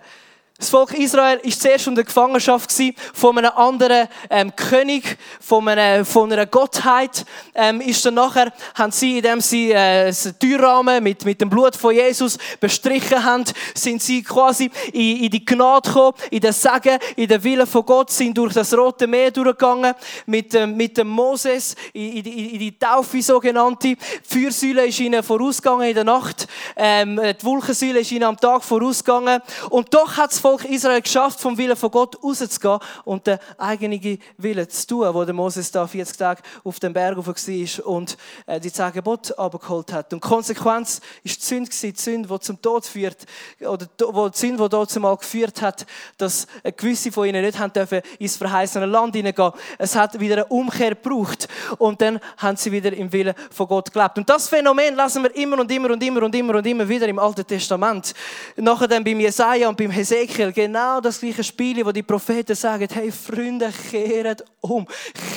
Das 0.63 0.69
Volk 0.69 0.97
Israel 0.97 1.41
war 1.43 1.51
zuerst 1.51 1.89
unter 1.89 2.05
Gefangenschaft 2.05 2.73
von 3.13 3.37
einem 3.37 3.51
anderen 3.53 4.07
ähm, 4.29 4.55
König, 4.55 5.17
von 5.41 5.67
einer, 5.67 6.05
von 6.05 6.31
einer 6.31 6.45
Gottheit. 6.45 7.25
Ähm, 7.53 7.81
ist 7.81 8.05
dann 8.05 8.13
nachher, 8.13 8.53
haben 8.73 8.93
sie, 8.93 9.17
indem 9.17 9.41
sie 9.41 9.71
äh, 9.71 10.05
einen 10.05 10.39
Türrahmen 10.39 11.03
mit, 11.03 11.25
mit 11.25 11.41
dem 11.41 11.49
Blut 11.49 11.75
von 11.75 11.93
Jesus 11.93 12.37
bestrichen 12.61 13.25
haben, 13.25 13.43
sind 13.75 14.01
sie 14.01 14.23
quasi 14.23 14.71
in, 14.93 15.25
in 15.25 15.31
die 15.31 15.43
Gnade 15.43 15.89
gekommen, 15.89 16.13
in 16.31 16.39
den 16.39 16.53
Segen, 16.53 16.97
in 17.17 17.27
den 17.27 17.43
Willen 17.43 17.67
von 17.67 17.85
Gott, 17.85 18.09
sind 18.09 18.37
durch 18.37 18.53
das 18.53 18.73
Rote 18.73 19.05
Meer 19.05 19.31
durchgegangen, 19.31 19.93
mit, 20.27 20.55
ähm, 20.55 20.77
mit 20.77 20.97
dem 20.97 21.09
Moses, 21.09 21.75
in, 21.91 22.23
in, 22.23 22.49
in 22.51 22.59
die 22.59 22.79
Taufe 22.79 23.21
sogenannte. 23.21 23.97
Die 23.97 23.97
Feuersäule 24.23 24.85
ist 24.85 25.01
ihnen 25.01 25.23
vorausgegangen 25.23 25.89
in 25.89 25.95
der 25.95 26.05
Nacht, 26.05 26.47
ähm, 26.77 27.19
die 27.21 27.45
Wolkensäule 27.45 27.99
ist 27.99 28.13
ihnen 28.13 28.23
am 28.23 28.37
Tag 28.37 28.63
vorausgegangen. 28.63 29.41
Und 29.69 29.93
doch 29.93 30.15
hat 30.15 30.31
Volk 30.43 30.52
Israel 30.63 31.01
geschafft, 31.01 31.39
vom 31.39 31.57
Willen 31.57 31.75
von 31.75 31.91
Gott 31.91 32.21
rauszugehen 32.23 32.79
und 33.05 33.27
den 33.27 33.37
eigenen 33.57 34.19
Willen 34.37 34.69
zu 34.69 34.87
tun, 34.87 35.13
wo 35.13 35.23
der 35.23 35.33
Moses 35.33 35.71
da 35.71 35.87
40 35.87 36.17
Tage 36.17 36.41
auf 36.63 36.79
dem 36.79 36.93
Berg 36.93 37.17
war 37.17 37.85
und 37.87 38.17
äh, 38.45 38.59
die 38.59 38.71
zehn 38.71 38.91
Gebote 38.91 39.37
abgeholt 39.37 39.91
hat. 39.91 40.13
Und 40.13 40.23
die 40.23 40.27
Konsequenz 40.27 41.01
ist 41.23 41.41
die 41.41 41.45
Sünde, 41.45 41.69
die 41.69 41.93
Sünde, 41.95 42.29
die 42.29 42.39
zum 42.39 42.61
Tod 42.61 42.85
führt, 42.85 43.25
oder 43.61 43.85
die 43.85 44.37
Sünde, 44.37 44.63
die 44.63 44.69
dort 44.69 44.89
zumal 44.89 45.17
geführt 45.17 45.61
hat, 45.61 45.85
dass 46.17 46.47
gewisse 46.77 47.11
von 47.11 47.27
ihnen 47.27 47.43
nicht 47.43 47.57
haben 47.57 47.73
dürfen 47.73 48.01
ins 48.19 48.37
verheißene 48.37 48.85
Land 48.85 49.15
hineingehen. 49.15 49.51
Es 49.77 49.95
hat 49.95 50.19
wieder 50.19 50.35
eine 50.35 50.45
Umkehr 50.45 50.95
gebraucht 50.95 51.47
und 51.77 52.01
dann 52.01 52.19
haben 52.37 52.57
sie 52.57 52.71
wieder 52.71 52.93
im 52.93 53.11
Willen 53.11 53.33
von 53.51 53.67
Gott 53.67 53.91
gelebt. 53.91 54.17
Und 54.17 54.29
das 54.29 54.49
Phänomen 54.49 54.95
lassen 54.95 55.23
wir 55.23 55.35
immer 55.35 55.59
und 55.59 55.71
immer 55.71 55.91
und 55.91 56.03
immer 56.03 56.23
und 56.23 56.35
immer 56.35 56.55
und 56.55 56.67
immer 56.67 56.87
wieder 56.87 57.07
im 57.07 57.19
Alten 57.19 57.45
Testament. 57.45 58.13
Nachher 58.55 58.87
dann 58.87 59.03
beim 59.03 59.19
Jesaja 59.19 59.69
und 59.69 59.77
beim 59.77 59.91
Hesekiel 59.91 60.32
Ezekiel 60.33 60.51
genau 60.51 60.99
das 60.99 61.19
gleiche 61.19 61.43
Spiel, 61.43 61.85
wo 61.85 61.91
die 61.91 62.01
Propheten 62.01 62.55
sagen, 62.55 62.87
hey 62.91 63.11
Freunde, 63.11 63.71
kehret 63.91 64.43
um, 64.61 64.87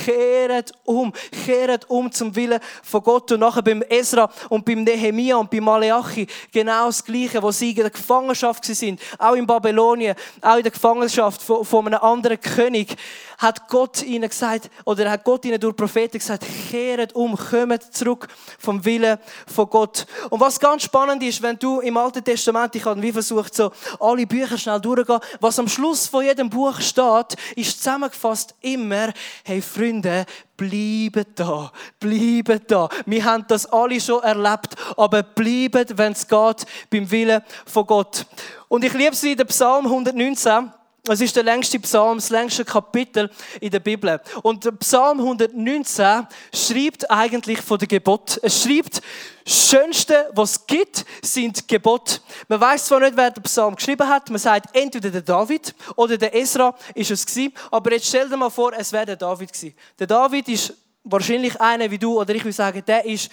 kehret 0.05 0.73
um, 0.85 1.13
kehret 1.45 1.85
um 1.91 2.11
zum 2.11 2.35
Willen 2.35 2.61
von 2.83 3.03
Gott. 3.03 3.31
Und 3.33 3.41
nachher 3.41 3.63
beim 3.63 3.83
Ezra 3.91 4.31
und 4.49 4.65
beim 4.65 4.85
Nehemia 4.85 5.37
und 5.37 5.51
beim 5.51 5.65
Maleachi 5.65 6.27
genau 6.51 6.87
das 6.87 7.05
Gleiche, 7.05 7.43
wo 7.43 7.51
sie 7.51 7.71
in 7.71 7.77
der 7.77 7.91
Gefangenschaft 7.91 8.65
sind, 8.65 9.01
auch 9.19 9.35
in 9.35 9.47
Babylonien, 9.47 10.15
auch 10.41 10.57
in 10.57 10.63
der 10.63 10.73
Gefangenschaft 10.73 11.43
von, 11.43 11.65
von 11.65 11.87
einem 11.87 12.01
anderen 12.01 12.41
König, 12.41 12.97
hat 13.39 13.69
Gott 13.69 14.03
ihnen 14.03 14.29
gesagt, 14.29 14.71
oder 14.85 15.11
hat 15.11 15.25
Gott 15.25 15.45
ihnen 15.45 15.61
durch 15.61 15.77
Propheten 15.77 16.19
gesagt, 16.19 16.45
kehret 16.71 17.15
um, 17.15 17.37
kommt 17.37 17.83
zurück 17.95 18.29
vom 18.59 18.85
Willen 18.85 19.19
von 19.47 19.69
Gott. 19.69 20.07
Und 20.31 20.41
was 20.41 20.59
ganz 20.59 20.85
spannend 20.85 21.23
ist, 21.23 21.43
wenn 21.43 21.59
du 21.59 21.81
im 21.81 21.97
Alten 21.97 22.25
Testament, 22.25 22.75
ich 22.75 22.85
habe 22.85 23.03
wie 23.03 23.13
versucht, 23.13 23.55
so 23.55 23.71
alle 24.01 24.27
Bücher 24.27 24.57
schnell 24.57 24.81
durchgehen, 24.87 25.21
was 25.41 25.59
am 25.59 25.69
Schluss 25.69 26.07
von 26.07 26.25
jedem 26.25 26.49
Buch 26.49 26.81
steht, 26.81 27.37
ist 27.57 27.79
zusammengefasst 27.79 28.55
immer, 28.61 29.13
hey 29.45 29.61
Freunde, 29.61 30.27
bleibt 30.57 31.39
da, 31.39 31.73
bleibt 32.01 32.71
da. 32.71 32.89
Wir 33.05 33.25
haben 33.25 33.45
das 33.49 33.67
alle 33.67 34.01
schon 34.01 34.23
erlebt, 34.23 34.75
aber 34.97 35.23
bleibt, 35.23 35.99
wenn 35.99 36.13
es 36.13 36.27
geht, 36.27 36.67
beim 36.91 37.11
Willen 37.11 37.43
von 37.67 37.87
Gott. 37.87 38.27
Und 38.69 38.85
ich 38.85 38.93
liebe 38.93 39.15
sie 39.15 39.33
in 39.33 39.39
der 39.39 39.45
Psalm 39.45 39.87
119, 39.87 40.73
es 41.09 41.21
ist 41.21 41.37
der 41.37 41.43
längste 41.43 41.79
Psalm, 41.81 42.19
das 42.19 42.31
längste 42.31 42.65
Kapitel 42.65 43.31
in 43.61 43.71
der 43.71 43.81
Bibel. 43.81 44.21
Und 44.43 44.79
Psalm 44.81 45.21
119 45.21 46.27
schreibt 46.53 47.11
eigentlich 47.11 47.61
von 47.61 47.79
der 47.79 47.89
Gebot. 47.89 48.39
Es 48.43 48.63
schreibt, 48.63 49.01
das 49.45 49.69
Schönste, 49.69 50.29
was 50.35 50.53
es 50.53 50.67
gibt, 50.67 51.05
sind 51.23 51.69
Gebote. 51.69 52.21
Man 52.49 52.61
weiß 52.61 52.87
zwar 52.87 53.01
nicht, 53.01 53.17
wer 53.17 53.31
den 53.31 53.43
Psalm 53.45 53.77
geschrieben 53.77 54.09
hat. 54.09 54.29
Man 54.29 54.41
sagt, 54.41 54.75
entweder 54.75 55.11
der 55.11 55.23
David 55.23 55.75
oder 55.95 56.19
der 56.19 56.35
Esra 56.35 56.75
ist 56.95 57.11
es 57.11 57.25
gewesen. 57.25 57.53
Aber 57.71 57.93
jetzt 57.93 58.09
stell 58.09 58.29
dir 58.29 58.37
mal 58.37 58.51
vor, 58.51 58.73
es 58.77 58.93
wäre 58.93 59.07
der 59.07 59.17
David 59.17 59.53
gewesen. 59.53 59.75
Der 59.99 60.07
David 60.07 60.49
ist 60.49 60.75
wahrscheinlich 61.05 61.61
einer 61.61 61.91
wie 61.91 61.99
du, 61.99 62.21
oder 62.21 62.35
ich 62.35 62.45
würde 62.45 62.53
sagen, 62.53 62.83
der 62.85 63.05
ist, 63.05 63.31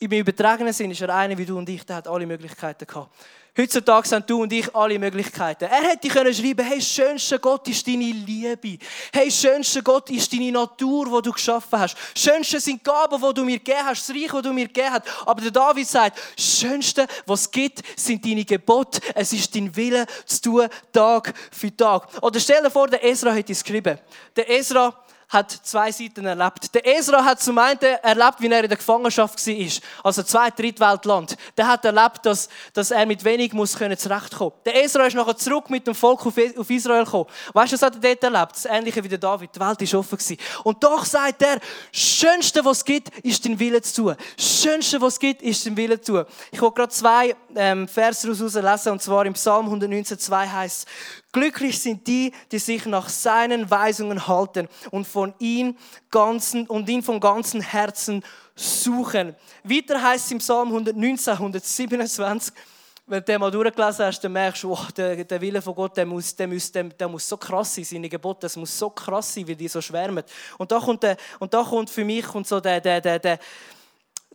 im 0.00 0.12
übertragenen 0.12 0.72
Sinn 0.72 0.90
ist 0.90 1.00
er 1.00 1.14
einer 1.14 1.36
wie 1.36 1.44
du 1.44 1.58
und 1.58 1.68
ich, 1.68 1.84
der 1.84 1.96
hat 1.96 2.08
alle 2.08 2.26
Möglichkeiten 2.26 2.86
gehabt. 2.86 3.12
Heutzutage 3.56 4.08
haben 4.14 4.24
du 4.24 4.42
und 4.42 4.52
ich 4.52 4.72
alle 4.72 4.96
Möglichkeiten. 5.00 5.64
Er 5.64 5.82
hätte 5.82 6.06
können 6.06 6.32
schreiben, 6.32 6.64
hey, 6.64 6.80
schönster 6.80 7.40
Gott 7.40 7.66
ist 7.66 7.84
deine 7.84 8.04
Liebe. 8.04 8.78
Hey, 9.12 9.28
schönster 9.32 9.82
Gott 9.82 10.08
ist 10.10 10.32
deine 10.32 10.52
Natur, 10.52 11.06
die 11.06 11.22
du 11.22 11.32
geschaffen 11.32 11.76
hast. 11.76 11.96
Schönste 12.16 12.60
sind 12.60 12.80
die 12.80 12.84
Gaben, 12.84 13.20
die 13.20 13.34
du 13.34 13.44
mir 13.44 13.58
gegeben 13.58 13.84
hast, 13.84 14.08
das 14.08 14.14
Reich, 14.14 14.30
das 14.30 14.42
du 14.42 14.52
mir 14.52 14.68
gegeben 14.68 14.92
hast. 14.92 15.26
Aber 15.26 15.40
der 15.40 15.50
David 15.50 15.88
sagt, 15.88 16.20
schönste, 16.38 17.08
was 17.26 17.40
es 17.40 17.50
gibt, 17.50 17.82
sind 17.98 18.24
deine 18.24 18.44
Gebote. 18.44 19.00
Es 19.12 19.32
ist 19.32 19.52
dein 19.52 19.74
Wille 19.74 20.06
zu 20.24 20.40
tun, 20.40 20.68
Tag 20.92 21.34
für 21.50 21.76
Tag. 21.76 22.06
Oder 22.22 22.38
stell 22.38 22.62
dir 22.62 22.70
vor, 22.70 22.86
der 22.86 23.02
Ezra 23.04 23.32
hätte 23.32 23.50
es 23.50 23.64
geschrieben. 23.64 23.98
Der 24.36 24.48
Ezra 24.48 24.94
hat 25.28 25.50
zwei 25.50 25.92
Seiten 25.92 26.24
erlebt. 26.24 26.74
Der 26.74 26.86
Ezra 26.86 27.22
hat 27.22 27.40
zum 27.40 27.58
einen 27.58 27.78
erlebt, 27.80 28.36
wie 28.38 28.50
er 28.50 28.62
in 28.62 28.68
der 28.68 28.78
Gefangenschaft 28.78 29.46
war, 29.46 29.82
also 30.04 30.22
zwei 30.22 30.50
Drittweltland. 30.50 31.36
Der 31.56 31.66
hat 31.66 31.84
erlebt, 31.84 32.24
dass, 32.24 32.48
dass 32.72 32.90
er 32.90 33.04
mit 33.04 33.22
wenig 33.24 33.52
muss 33.52 33.76
können 33.76 33.98
zurechtkommen. 33.98 34.52
Der 34.64 34.82
Ezra 34.82 35.06
ist 35.06 35.14
nachher 35.14 35.36
zurück 35.36 35.68
mit 35.68 35.86
dem 35.86 35.94
Volk 35.94 36.24
auf 36.24 36.70
Israel 36.70 37.04
gekommen. 37.04 37.26
Weißt 37.52 37.72
du, 37.72 37.76
was 37.76 37.82
hat 37.82 37.94
er 37.96 38.00
dort 38.00 38.24
erlebt? 38.24 38.52
Das 38.52 38.64
Ähnliche 38.64 39.04
wie 39.04 39.08
der 39.08 39.18
David. 39.18 39.50
Die 39.54 39.60
Welt 39.60 39.82
ist 39.82 39.94
offen 39.94 40.16
gewesen. 40.16 40.38
Und 40.64 40.82
doch 40.82 41.04
sagt 41.04 41.42
er, 41.42 41.60
Schönste, 41.92 42.64
was 42.64 42.78
es 42.78 42.84
gibt, 42.84 43.10
ist 43.18 43.44
den 43.44 43.58
Willen 43.58 43.82
zu 43.82 44.02
tun. 44.02 44.16
Schönste, 44.38 45.00
was 45.00 45.14
es 45.14 45.20
gibt, 45.20 45.42
ist 45.42 45.66
den 45.66 45.76
Willen 45.76 46.02
zu 46.02 46.12
tun. 46.12 46.24
Ich 46.50 46.60
will 46.62 46.70
gerade 46.70 46.92
zwei 46.92 47.36
ähm, 47.54 47.86
Verse 47.86 48.26
daraus 48.26 48.54
lesen, 48.54 48.92
und 48.92 49.02
zwar 49.02 49.26
im 49.26 49.34
Psalm 49.34 49.68
119,2 49.68 50.52
heißt 50.52 50.86
Glücklich 51.32 51.78
sind 51.78 52.06
die, 52.06 52.32
die 52.50 52.58
sich 52.58 52.86
nach 52.86 53.08
seinen 53.08 53.70
Weisungen 53.70 54.26
halten 54.26 54.66
und 54.90 55.06
von 55.06 55.34
ihm 55.38 55.76
ganzen 56.10 56.66
und 56.66 56.88
ihn 56.88 57.02
von 57.02 57.20
ganzem 57.20 57.60
Herzen 57.60 58.24
suchen. 58.54 59.36
Weiter 59.62 60.02
heißt 60.02 60.26
es 60.26 60.32
im 60.32 60.38
Psalm 60.38 60.68
119, 60.68 61.34
127, 61.34 62.54
wenn 63.08 63.20
du 63.20 63.24
den 63.24 63.40
mal 63.40 63.50
durchgelesen 63.50 64.04
hast, 64.04 64.20
dann 64.20 64.32
merkst 64.32 64.62
du, 64.62 64.72
oh, 64.72 64.86
der, 64.96 65.24
der 65.24 65.40
Wille 65.40 65.62
von 65.62 65.74
Gott, 65.74 65.96
der 65.96 66.04
muss, 66.04 66.36
der, 66.36 66.46
muss, 66.46 66.70
der, 66.70 66.84
der 66.84 67.08
muss 67.08 67.26
so 67.26 67.36
krass 67.36 67.74
sein, 67.74 67.84
seine 67.84 68.08
Gebote, 68.08 68.40
das 68.40 68.56
muss 68.56 68.78
so 68.78 68.90
krass 68.90 69.32
sein, 69.32 69.46
wie 69.46 69.56
die 69.56 69.68
so 69.68 69.80
schwärmen. 69.80 70.22
Und 70.58 70.70
da 70.70 70.78
kommt, 70.78 71.02
der, 71.02 71.16
und 71.38 71.52
da 71.52 71.62
kommt 71.62 71.88
für 71.88 72.04
mich 72.04 72.26
kommt 72.26 72.46
so 72.46 72.60
der, 72.60 72.80
der, 72.80 73.00
der, 73.00 73.18
der 73.18 73.38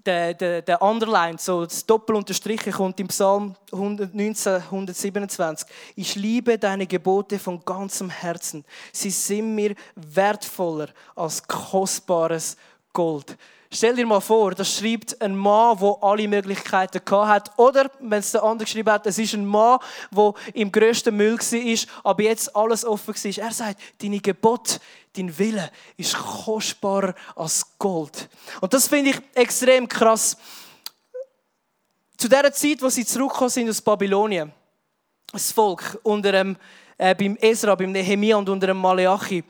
der, 0.06 0.34
der, 0.34 0.62
der 0.62 0.82
Underline, 0.82 1.38
so 1.38 1.66
das 1.66 1.86
Doppelunterstriche 1.86 2.72
kommt 2.72 3.00
im 3.00 3.08
Psalm 3.08 3.56
119, 3.72 4.56
127. 4.56 5.68
Ich 5.96 6.16
liebe 6.16 6.58
deine 6.58 6.88
Gebote 6.88 7.40
von 7.40 7.64
ganzem 7.64 8.10
Herzen. 8.10 8.66
Sie 8.92 9.10
sind 9.10 9.56
mir 9.56 9.76
wertvoller 9.96 10.90
als 11.16 11.48
kostbares 11.48 12.58
Gold. 12.92 13.38
Stell 13.76 13.96
dir 13.96 14.06
mal 14.06 14.20
vor, 14.20 14.54
das 14.54 14.78
schreibt 14.78 15.20
ein 15.20 15.36
Mann, 15.36 15.80
der 15.80 15.98
alle 16.02 16.28
Möglichkeiten 16.28 17.02
hat. 17.12 17.58
Oder, 17.58 17.90
wenn 18.00 18.20
es 18.20 18.32
der 18.32 18.44
andere 18.44 18.66
geschrieben 18.66 18.92
hat, 18.92 19.08
es 19.08 19.18
ist 19.18 19.34
ein 19.34 19.48
Mann, 19.48 19.80
der 20.16 20.34
im 20.54 20.72
grössten 20.72 21.18
Müll 21.18 21.40
war, 21.40 22.12
aber 22.12 22.22
jetzt 22.22 22.56
alles 22.56 22.86
offen 22.86 23.16
war. 23.16 23.44
Er 23.44 23.52
sagt, 23.52 23.82
deine 24.00 24.20
Gebot, 24.20 24.80
dein 25.16 25.38
Wille 25.38 25.72
ist 25.98 26.16
kostbarer 26.16 27.14
als 27.36 27.66
Gold. 27.78 28.30
Und 28.62 28.74
das 28.74 28.88
finde 28.88 29.12
ich 29.12 29.22
extrem 29.34 29.88
krass. 29.88 30.38
Zu 32.18 32.28
der 32.28 32.52
Zeit, 32.54 32.82
wo 32.82 32.90
sie 32.90 33.06
zurückgekommen 33.06 33.50
sind 33.50 33.70
aus 33.70 33.82
Babylonien, 33.82 34.52
das 35.32 35.52
Volk 35.52 36.00
unter 36.04 36.32
dem, 36.32 36.56
äh, 36.98 37.16
beim 37.16 37.36
Esra, 37.38 37.76
beim 37.76 37.92
Nehemiah 37.92 38.38
und 38.38 38.50
unter 38.50 38.68
dem 38.68 38.78
Maleachi, 38.78 39.44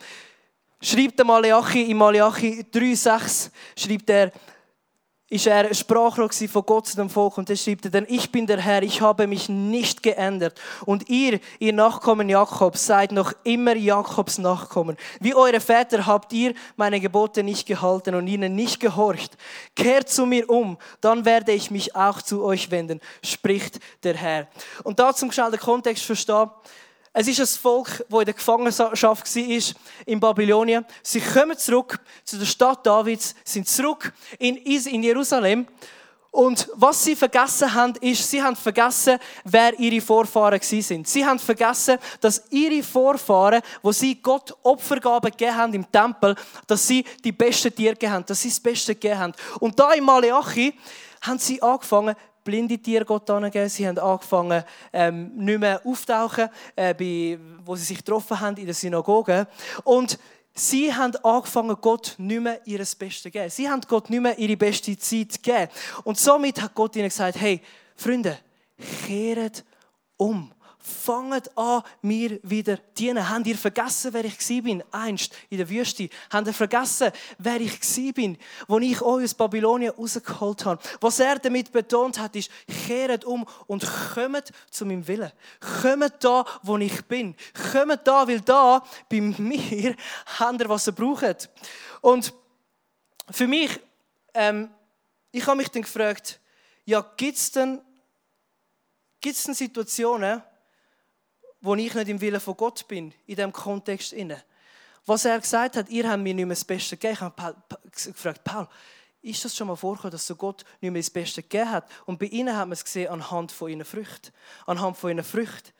schreibt 0.81 1.17
der 1.17 1.25
Malachi, 1.25 1.91
in 1.91 1.97
Malachi 1.97 2.65
3,6 2.71 3.49
schreibt 3.77 4.09
er, 4.09 4.31
ist 5.33 5.47
er 5.47 5.73
Sprachrohr 5.73 6.29
von 6.31 6.63
Gott 6.63 6.85
zu 6.85 6.95
dem 6.95 7.09
Volk 7.09 7.39
und 7.39 7.49
er 7.49 7.55
schreibt 7.55 7.91
denn 7.91 8.05
ich 8.07 8.31
bin 8.31 8.45
der 8.45 8.59
Herr, 8.59 8.83
ich 8.83 9.01
habe 9.01 9.25
mich 9.25 9.49
nicht 9.49 10.03
geändert 10.03 10.61
und 10.85 11.09
ihr, 11.09 11.39
ihr 11.57 11.73
Nachkommen 11.73 12.29
Jakobs, 12.29 12.85
seid 12.85 13.11
noch 13.11 13.33
immer 13.43 13.75
Jakobs 13.75 14.37
Nachkommen. 14.37 14.95
Wie 15.19 15.33
eure 15.33 15.59
Väter 15.59 16.05
habt 16.05 16.31
ihr 16.33 16.53
meine 16.75 16.99
Gebote 16.99 17.41
nicht 17.41 17.65
gehalten 17.65 18.13
und 18.13 18.27
ihnen 18.27 18.53
nicht 18.53 18.79
gehorcht. 18.79 19.35
Kehrt 19.75 20.07
zu 20.07 20.27
mir 20.27 20.47
um, 20.51 20.77
dann 21.01 21.25
werde 21.25 21.51
ich 21.51 21.71
mich 21.71 21.95
auch 21.95 22.21
zu 22.21 22.43
euch 22.43 22.69
wenden, 22.69 23.01
spricht 23.23 23.79
der 24.03 24.15
Herr. 24.15 24.47
Und 24.83 24.99
da 24.99 25.15
zum 25.15 25.31
schnell 25.31 25.49
den 25.49 25.59
Kontext 25.59 26.03
verstehen, 26.03 26.51
es 27.13 27.27
ist 27.27 27.39
ein 27.39 27.61
Volk, 27.61 28.03
das 28.09 28.19
in 28.19 28.25
der 28.25 28.33
Gefangenschaft 28.33 29.35
war, 29.35 29.75
in 30.05 30.19
Babylonien. 30.19 30.83
Sie 31.03 31.21
kommen 31.21 31.57
zurück 31.57 31.99
zu 32.25 32.37
der 32.37 32.45
Stadt 32.45 32.85
Davids, 32.85 33.35
sind 33.43 33.67
zurück 33.67 34.11
in 34.39 35.03
Jerusalem. 35.03 35.67
Und 36.31 36.67
was 36.73 37.03
sie 37.03 37.15
vergessen 37.15 37.71
haben, 37.71 37.93
ist, 38.01 38.27
sie 38.27 38.41
haben 38.41 38.55
vergessen, 38.55 39.19
wer 39.43 39.79
ihre 39.79 40.01
Vorfahren 40.01 40.59
sind. 40.59 41.07
Sie 41.07 41.23
haben 41.23 41.37
vergessen, 41.37 41.99
dass 42.19 42.45
ihre 42.49 42.81
Vorfahren, 42.81 43.61
wo 43.83 43.91
sie 43.91 44.15
Gott 44.15 44.51
Opfergaben 44.63 45.29
gegeben 45.29 45.55
haben 45.55 45.73
im 45.75 45.91
Tempel, 45.91 46.35
dass 46.65 46.87
sie 46.87 47.05
die 47.23 47.31
besten 47.31 47.75
Tiere 47.75 47.93
gegeben 47.93 48.13
haben, 48.13 48.25
dass 48.25 48.41
sie 48.41 48.49
das 48.49 48.59
Beste 48.59 48.95
gegeben 48.95 49.19
haben. 49.19 49.33
Und 49.59 49.79
da 49.79 49.93
in 49.93 50.03
Malachi 50.03 50.73
haben 51.21 51.37
sie 51.37 51.61
angefangen, 51.61 52.15
blinde 52.43 52.77
Tiere 52.77 53.05
Gott 53.05 53.29
angegeben. 53.29 53.69
Sie 53.69 53.87
haben 53.87 53.97
angefangen, 53.97 54.63
ähm, 54.91 55.31
nicht 55.35 55.59
mehr 55.59 55.81
auftauchen, 55.85 56.49
äh, 56.75 56.93
bei, 56.93 57.39
wo 57.63 57.75
sie 57.75 57.85
sich 57.85 57.97
getroffen 57.97 58.39
haben 58.39 58.57
in 58.57 58.65
der 58.65 58.73
Synagoge. 58.73 59.47
Und 59.83 60.19
sie 60.53 60.93
haben 60.93 61.15
angefangen, 61.23 61.75
Gott 61.79 62.15
nicht 62.17 62.41
mehr 62.41 62.59
ihr 62.65 62.77
Bestes 62.79 63.21
zu 63.21 63.31
geben. 63.31 63.49
Sie 63.49 63.69
haben 63.69 63.81
Gott 63.87 64.09
nicht 64.09 64.21
mehr 64.21 64.37
ihre 64.37 64.57
beste 64.57 64.97
Zeit 64.97 65.41
gegeben. 65.41 65.71
Und 66.03 66.19
somit 66.19 66.61
hat 66.61 66.75
Gott 66.75 66.95
ihnen 66.95 67.09
gesagt, 67.09 67.39
hey, 67.39 67.61
Freunde, 67.95 68.37
kehret 69.05 69.63
um. 70.17 70.51
Fangt 70.85 71.57
an, 71.57 71.81
mir 72.01 72.41
wieder 72.43 72.75
dienen. 72.97 73.29
Habt 73.29 73.47
ihr 73.47 73.57
vergessen, 73.57 74.11
wer 74.11 74.25
ich 74.25 74.37
bin, 74.61 74.83
einst 74.91 75.33
in 75.49 75.57
der 75.57 75.69
Wüste? 75.69 76.09
Habt 76.29 76.47
ihr 76.47 76.53
vergessen, 76.53 77.09
wer 77.37 77.61
ich 77.61 77.79
bin, 78.13 78.37
wo 78.67 78.79
ich 78.79 79.01
euch 79.01 79.23
aus 79.23 79.33
Babylonien 79.33 79.93
rausgeholt 79.93 80.65
habe? 80.65 80.83
Was 80.99 81.19
er 81.19 81.39
damit 81.39 81.71
betont 81.71 82.19
hat, 82.19 82.35
ist, 82.35 82.51
kehret 82.85 83.23
um 83.23 83.47
und 83.67 83.89
kommt 84.13 84.51
zu 84.69 84.85
meinem 84.85 85.07
Willen. 85.07 85.31
Kommt 85.81 86.21
da, 86.21 86.43
wo 86.63 86.77
ich 86.77 87.05
bin. 87.05 87.33
Kommt 87.71 88.05
da, 88.05 88.27
weil 88.27 88.41
da, 88.41 88.83
bei 89.09 89.21
mir, 89.21 89.95
habt 90.39 90.59
ihr, 90.59 90.67
was 90.67 90.87
ihr 90.87 90.93
braucht. 90.93 91.49
Und 92.01 92.33
für 93.31 93.47
mich, 93.47 93.79
ähm, 94.33 94.69
ich 95.31 95.47
habe 95.47 95.55
mich 95.55 95.69
dann 95.69 95.83
gefragt, 95.83 96.41
ja, 96.83 96.99
gibt 97.15 97.37
es 97.37 97.51
denn, 97.51 97.81
gibt's 99.21 99.45
denn 99.45 99.53
Situationen, 99.53 100.43
wo 101.63 101.75
ich 101.75 101.93
nicht 101.95 102.09
im 102.09 102.21
Willen 102.21 102.41
von 102.41 102.57
Gott 102.57 102.87
bin, 102.87 103.13
in 103.25 103.35
diesem 103.35 103.53
Kontext. 103.53 104.13
Was 105.05 105.25
er 105.25 105.39
gesagt 105.39 105.77
hat, 105.77 105.89
ihr 105.89 106.09
habt 106.09 106.21
mir 106.21 106.33
nicht 106.33 106.45
mehr 106.45 106.55
das 106.55 106.65
Beste 106.65 106.97
gegeben. 106.97 107.13
Ich 107.13 107.21
habe 107.21 107.55
gefragt, 107.91 108.43
Paul, 108.43 108.67
ist 109.21 109.43
das 109.43 109.55
schon 109.55 109.67
mal 109.67 109.77
vorgekommen, 109.77 110.11
dass 110.11 110.31
Gott 110.37 110.65
nicht 110.81 110.91
mehr 110.91 111.01
das 111.01 111.09
Beste 111.09 111.41
gegeben 111.41 111.71
hat? 111.71 111.89
Und 112.05 112.19
bei 112.19 112.25
ihnen 112.25 112.55
haben 112.55 112.69
wir 112.69 112.73
es 112.73 112.83
gesehen 112.83 113.09
anhand 113.09 113.53
von 113.53 113.69
ihren 113.69 113.85
Früchten. 113.85 114.33
Anhand 114.65 114.97
von 114.97 115.11
ihren 115.11 115.23
Früchten 115.23 115.71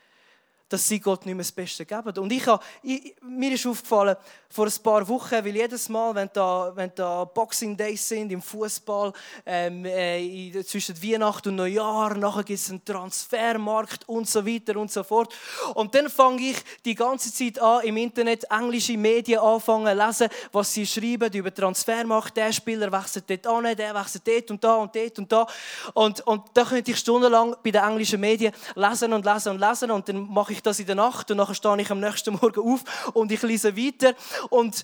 dass 0.73 0.87
sie 0.87 0.99
Gott 0.99 1.23
nicht 1.27 1.35
mehr 1.35 1.43
das 1.43 1.51
Beste 1.51 1.85
geben. 1.85 2.17
Und 2.17 2.31
ich 2.31 2.47
habe, 2.47 2.63
ich, 2.81 3.13
mir 3.21 3.53
ist 3.53 3.67
aufgefallen, 3.67 4.15
vor 4.49 4.65
ein 4.65 4.83
paar 4.83 5.07
Wochen, 5.07 5.35
weil 5.35 5.55
jedes 5.55 5.87
Mal, 5.87 6.15
wenn 6.15 6.31
da, 6.33 6.71
wenn 6.73 6.91
da 6.95 7.25
Boxing 7.25 7.77
Days 7.77 8.07
sind 8.07 8.31
im 8.31 8.41
Fußball, 8.41 9.13
ähm, 9.45 9.85
äh, 9.85 10.63
zwischen 10.63 11.01
Weihnachten 11.03 11.49
und 11.49 11.57
Neujahr, 11.57 12.15
nachher 12.15 12.43
gibt 12.43 12.59
es 12.59 12.71
einen 12.71 12.83
Transfermarkt 12.83 14.09
und 14.09 14.27
so 14.27 14.43
weiter 14.45 14.77
und 14.77 14.91
so 14.91 15.03
fort. 15.03 15.31
Und 15.75 15.93
dann 15.93 16.09
fange 16.09 16.41
ich 16.41 16.57
die 16.83 16.95
ganze 16.95 17.31
Zeit 17.31 17.59
an, 17.59 17.83
im 17.83 17.97
Internet 17.97 18.45
englische 18.49 18.97
Medien 18.97 19.41
anfangen 19.41 19.95
zu 19.95 20.05
lesen, 20.05 20.27
was 20.51 20.73
sie 20.73 20.87
schreiben 20.87 21.31
über 21.33 21.53
Transfermarkt. 21.53 22.35
Der 22.35 22.51
Spieler 22.51 22.91
wechselt 22.91 23.29
dort 23.29 23.45
an, 23.45 23.75
der 23.75 23.93
wechselt 23.93 24.27
dort 24.27 24.49
und 24.49 24.63
da 24.63 24.75
und 24.77 24.95
dort 24.95 25.19
und 25.19 25.31
da. 25.31 25.47
Und, 25.93 26.21
und 26.25 26.45
da 26.55 26.65
könnte 26.65 26.89
ich 26.89 26.97
stundenlang 26.97 27.55
bei 27.63 27.69
den 27.69 27.83
englischen 27.83 28.19
Medien 28.19 28.53
lesen 28.73 29.13
und 29.13 29.23
lesen 29.23 29.49
und 29.49 29.59
lesen 29.59 29.91
und 29.91 30.09
dann 30.09 30.27
mache 30.33 30.53
ich 30.53 30.62
das 30.65 30.79
in 30.79 30.85
der 30.85 30.95
Nacht 30.95 31.29
und 31.31 31.37
dann 31.37 31.53
stehe 31.53 31.81
ich 31.81 31.91
am 31.91 31.99
nächsten 31.99 32.33
Morgen 32.33 32.61
auf 32.61 32.83
und 33.13 33.31
ich 33.31 33.41
lese 33.41 33.77
weiter 33.77 34.15
und 34.49 34.83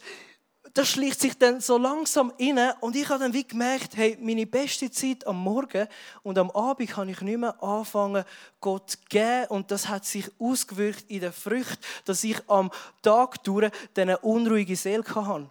das 0.74 0.90
schlicht 0.90 1.20
sich 1.20 1.38
dann 1.38 1.62
so 1.62 1.78
langsam 1.78 2.32
inne 2.38 2.76
und 2.82 2.96
ich 2.96 3.10
habe 3.10 3.20
dann 3.20 3.34
wie 3.34 3.48
gemerkt, 3.48 3.96
hey, 3.96 4.18
meine 4.22 4.46
beste 4.46 4.92
Zeit 4.92 5.26
am 5.26 5.42
Morgen 5.42 5.88
und 6.24 6.38
am 6.38 6.52
Abend 6.52 6.90
kann 6.90 7.10
ich 7.10 7.22
nicht 7.22 7.40
mehr 7.40 7.62
anfangen, 7.64 8.24
Gott 8.60 8.92
zu 8.92 8.98
geben 9.10 9.48
und 9.50 9.72
das 9.72 9.88
hat 9.88 10.06
sich 10.06 10.30
ausgewirkt 10.40 11.06
in 11.08 11.22
der 11.22 11.34
Frucht, 11.34 11.80
dass 12.06 12.24
ich 12.24 12.38
am 12.48 12.70
Tag 13.02 13.44
durch 13.44 13.72
eine 13.98 14.20
unruhige 14.20 14.76
Seele 14.76 15.04
hatte. 15.04 15.50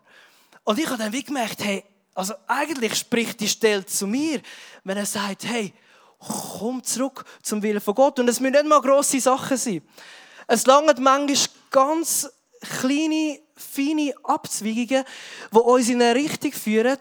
Und 0.64 0.78
ich 0.78 0.86
habe 0.86 0.98
dann 0.98 1.12
wie 1.12 1.24
gemerkt, 1.24 1.64
hey, 1.64 1.82
also 2.14 2.34
eigentlich 2.46 2.94
spricht 2.94 3.40
die 3.40 3.48
Stelle 3.48 3.86
zu 3.86 4.06
mir, 4.06 4.40
wenn 4.84 4.96
er 4.96 5.06
sagt, 5.06 5.44
hey, 5.44 5.72
komm 6.18 6.82
zurück 6.82 7.24
zum 7.42 7.62
Willen 7.62 7.80
von 7.80 7.94
Gott. 7.94 8.18
Und 8.18 8.28
es 8.28 8.40
müssen 8.40 8.52
nicht 8.52 8.66
mal 8.66 8.80
grosse 8.80 9.20
Sachen 9.20 9.56
sein. 9.56 9.82
Es 10.46 10.66
langt 10.66 10.98
manchmal 10.98 11.36
ganz 11.70 12.28
kleine, 12.80 13.38
feine 13.56 14.14
Abzweigungen, 14.24 15.04
die 15.52 15.58
uns 15.58 15.88
in 15.88 16.02
eine 16.02 16.14
Richtung 16.14 16.52
führen, 16.52 16.98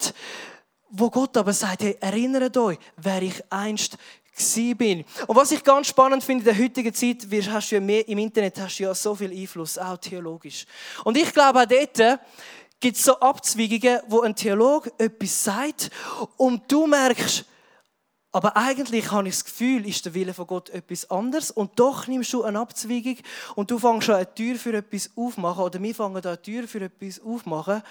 wo 0.90 1.10
Gott 1.10 1.36
aber 1.36 1.52
sagt, 1.52 1.82
hey, 1.82 1.96
erinnert 2.00 2.56
euch, 2.56 2.78
wer 2.96 3.22
ich 3.22 3.42
einst 3.50 3.96
bin. 4.76 5.04
Und 5.26 5.36
was 5.36 5.50
ich 5.50 5.64
ganz 5.64 5.88
spannend 5.88 6.22
finde 6.22 6.48
in 6.48 6.56
der 6.56 6.64
heutigen 6.64 6.94
Zeit, 6.94 7.26
hast 7.50 7.70
du 7.70 7.74
ja 7.74 7.80
mehr, 7.80 8.06
im 8.06 8.18
Internet 8.18 8.60
hast 8.60 8.78
du 8.78 8.84
ja 8.84 8.94
so 8.94 9.14
viel 9.14 9.32
Einfluss, 9.32 9.76
auch 9.78 9.96
theologisch. 9.96 10.64
Und 11.04 11.16
ich 11.16 11.32
glaube 11.32 11.60
auch 11.60 11.66
dort 11.66 12.20
gibt 12.78 12.96
es 12.96 13.04
so 13.04 13.18
Abzweigungen, 13.18 14.00
wo 14.06 14.20
ein 14.20 14.36
Theologe 14.36 14.92
etwas 14.98 15.42
sagt 15.42 15.90
und 16.36 16.70
du 16.70 16.86
merkst, 16.86 17.44
aber 18.30 18.56
eigentlich 18.56 19.10
habe 19.10 19.28
ich 19.28 19.34
das 19.34 19.44
Gefühl, 19.44 19.86
ist 19.86 20.04
der 20.04 20.14
Wille 20.14 20.34
von 20.34 20.46
Gott 20.46 20.68
etwas 20.70 21.10
anderes. 21.10 21.50
Und 21.50 21.78
doch 21.78 22.06
nimmst 22.06 22.32
du 22.32 22.44
eine 22.44 22.60
Abzweigung 22.60 23.16
und 23.54 23.70
du 23.70 23.78
fängst 23.78 24.06
schon 24.06 24.16
eine 24.16 24.34
Tür 24.34 24.56
für 24.56 24.76
etwas 24.76 25.10
aufmachen. 25.16 25.64
Oder 25.64 25.82
wir 25.82 25.94
fangen 25.94 26.20
da 26.20 26.30
eine 26.30 26.42
Tür 26.42 26.68
für 26.68 26.82
etwas 26.82 27.20
aufmachen. 27.20 27.82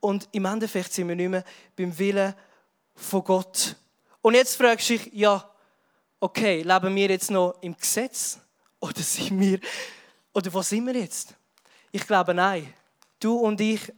Und 0.00 0.28
im 0.32 0.44
Endeffekt 0.46 0.92
sind 0.92 1.08
wir 1.08 1.16
nicht 1.16 1.28
mehr 1.28 1.44
beim 1.76 1.96
Willen 1.98 2.34
von 2.94 3.24
Gott. 3.24 3.76
Und 4.22 4.34
jetzt 4.34 4.56
fragst 4.56 4.88
du 4.88 4.94
dich, 4.94 5.12
ja, 5.12 5.48
okay, 6.18 6.62
leben 6.62 6.94
wir 6.94 7.10
jetzt 7.10 7.30
noch 7.30 7.54
im 7.60 7.76
Gesetz? 7.76 8.38
Oder 8.80 9.02
sind 9.02 9.38
wir, 9.38 9.60
oder 10.32 10.52
wo 10.52 10.62
sind 10.62 10.86
wir 10.86 10.94
jetzt? 10.94 11.34
Ich 11.92 12.06
glaube, 12.06 12.32
nein. 12.32 12.72
Du 13.20 13.36
und 13.36 13.60
ich 13.60 13.92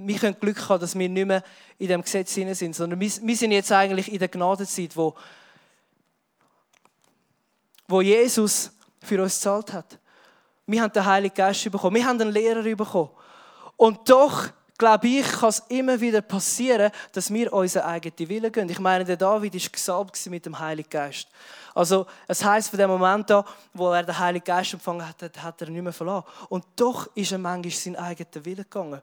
wir 0.00 0.18
können 0.18 0.36
Glück 0.38 0.68
haben, 0.68 0.80
dass 0.80 0.96
wir 0.96 1.08
nicht 1.08 1.26
mehr 1.26 1.42
in 1.78 1.88
dem 1.88 2.02
Gesetz 2.02 2.34
sind, 2.34 2.74
sondern 2.74 3.00
wir, 3.00 3.10
wir 3.22 3.36
sind 3.36 3.52
jetzt 3.52 3.72
eigentlich 3.72 4.12
in 4.12 4.18
der 4.18 4.28
Gnadenzeit, 4.28 4.96
wo, 4.96 5.14
wo 7.88 8.00
Jesus 8.00 8.70
für 9.02 9.22
uns 9.22 9.34
gezahlt 9.34 9.72
hat. 9.72 9.98
Wir 10.66 10.82
haben 10.82 10.92
den 10.92 11.04
Heiligen 11.04 11.34
Geist 11.34 11.70
bekommen, 11.70 11.96
wir 11.96 12.06
haben 12.06 12.20
einen 12.20 12.32
Lehrer 12.32 12.62
bekommen. 12.62 13.10
Und 13.76 14.08
doch, 14.08 14.48
glaube 14.76 15.08
ich, 15.08 15.26
kann 15.26 15.48
es 15.48 15.62
immer 15.68 16.00
wieder 16.00 16.20
passieren, 16.20 16.92
dass 17.12 17.32
wir 17.32 17.52
unseren 17.52 17.84
eigenen 17.84 18.28
Willen 18.28 18.52
gehen. 18.52 18.68
Ich 18.68 18.78
meine, 18.78 19.04
der 19.04 19.16
David 19.16 19.54
war 19.54 19.70
gesalbt 19.72 20.26
mit 20.26 20.46
dem 20.46 20.58
Heiligen 20.58 20.90
Geist. 20.90 21.28
Also, 21.74 22.06
es 22.26 22.44
heißt 22.44 22.70
von 22.70 22.78
dem 22.78 22.90
Moment 22.90 23.30
an, 23.30 23.44
wo 23.72 23.92
er 23.92 24.02
den 24.02 24.18
Heiligen 24.18 24.44
Geist 24.44 24.74
empfangen 24.74 25.06
hat, 25.06 25.22
hat 25.42 25.60
er 25.62 25.70
nicht 25.70 25.82
mehr 25.82 25.92
verloren. 25.92 26.24
Und 26.48 26.64
doch 26.76 27.08
ist 27.14 27.32
er 27.32 27.38
manchmal 27.38 27.72
seinen 27.72 27.96
eigenen 27.96 28.44
Willen 28.44 28.64
gegangen. 28.64 29.00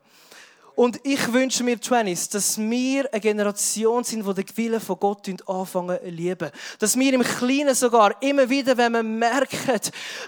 Und 0.76 1.00
ich 1.04 1.32
wünsche 1.32 1.64
mir, 1.64 1.80
Twenties, 1.80 2.28
dass 2.28 2.58
wir 2.58 3.08
eine 3.12 3.22
Generation 3.22 4.04
sind, 4.04 4.28
die 4.28 4.34
den 4.34 4.58
Willen 4.58 4.82
von 4.82 5.00
Gott 5.00 5.28
anfangen 5.48 5.98
zu 5.98 6.10
lieben. 6.10 6.52
Dass 6.80 6.98
wir 6.98 7.14
im 7.14 7.24
Kleinen 7.24 7.74
sogar 7.74 8.22
immer 8.22 8.50
wieder, 8.50 8.76
wenn 8.76 8.92
wir 8.92 9.04
merken, 9.04 9.80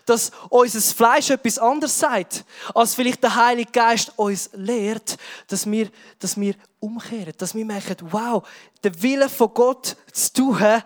dass 0.06 0.32
unser 0.50 0.80
Fleisch 0.80 1.30
etwas 1.30 1.60
anderes 1.60 2.00
sagt, 2.00 2.46
als 2.74 2.96
vielleicht 2.96 3.24
der 3.24 3.36
Heilige 3.36 3.72
Geist 3.72 4.14
uns 4.16 4.50
lehrt, 4.54 5.18
dass 5.48 5.70
wir, 5.70 5.90
dass 6.20 6.40
wir 6.40 6.56
umkehren. 6.80 7.34
Dass 7.38 7.54
wir 7.54 7.66
merken, 7.66 7.98
wow, 8.02 8.48
der 8.84 9.02
Wille 9.02 9.28
von 9.28 9.54
Gott 9.54 9.98
zu 10.14 10.34
tun, 10.34 10.82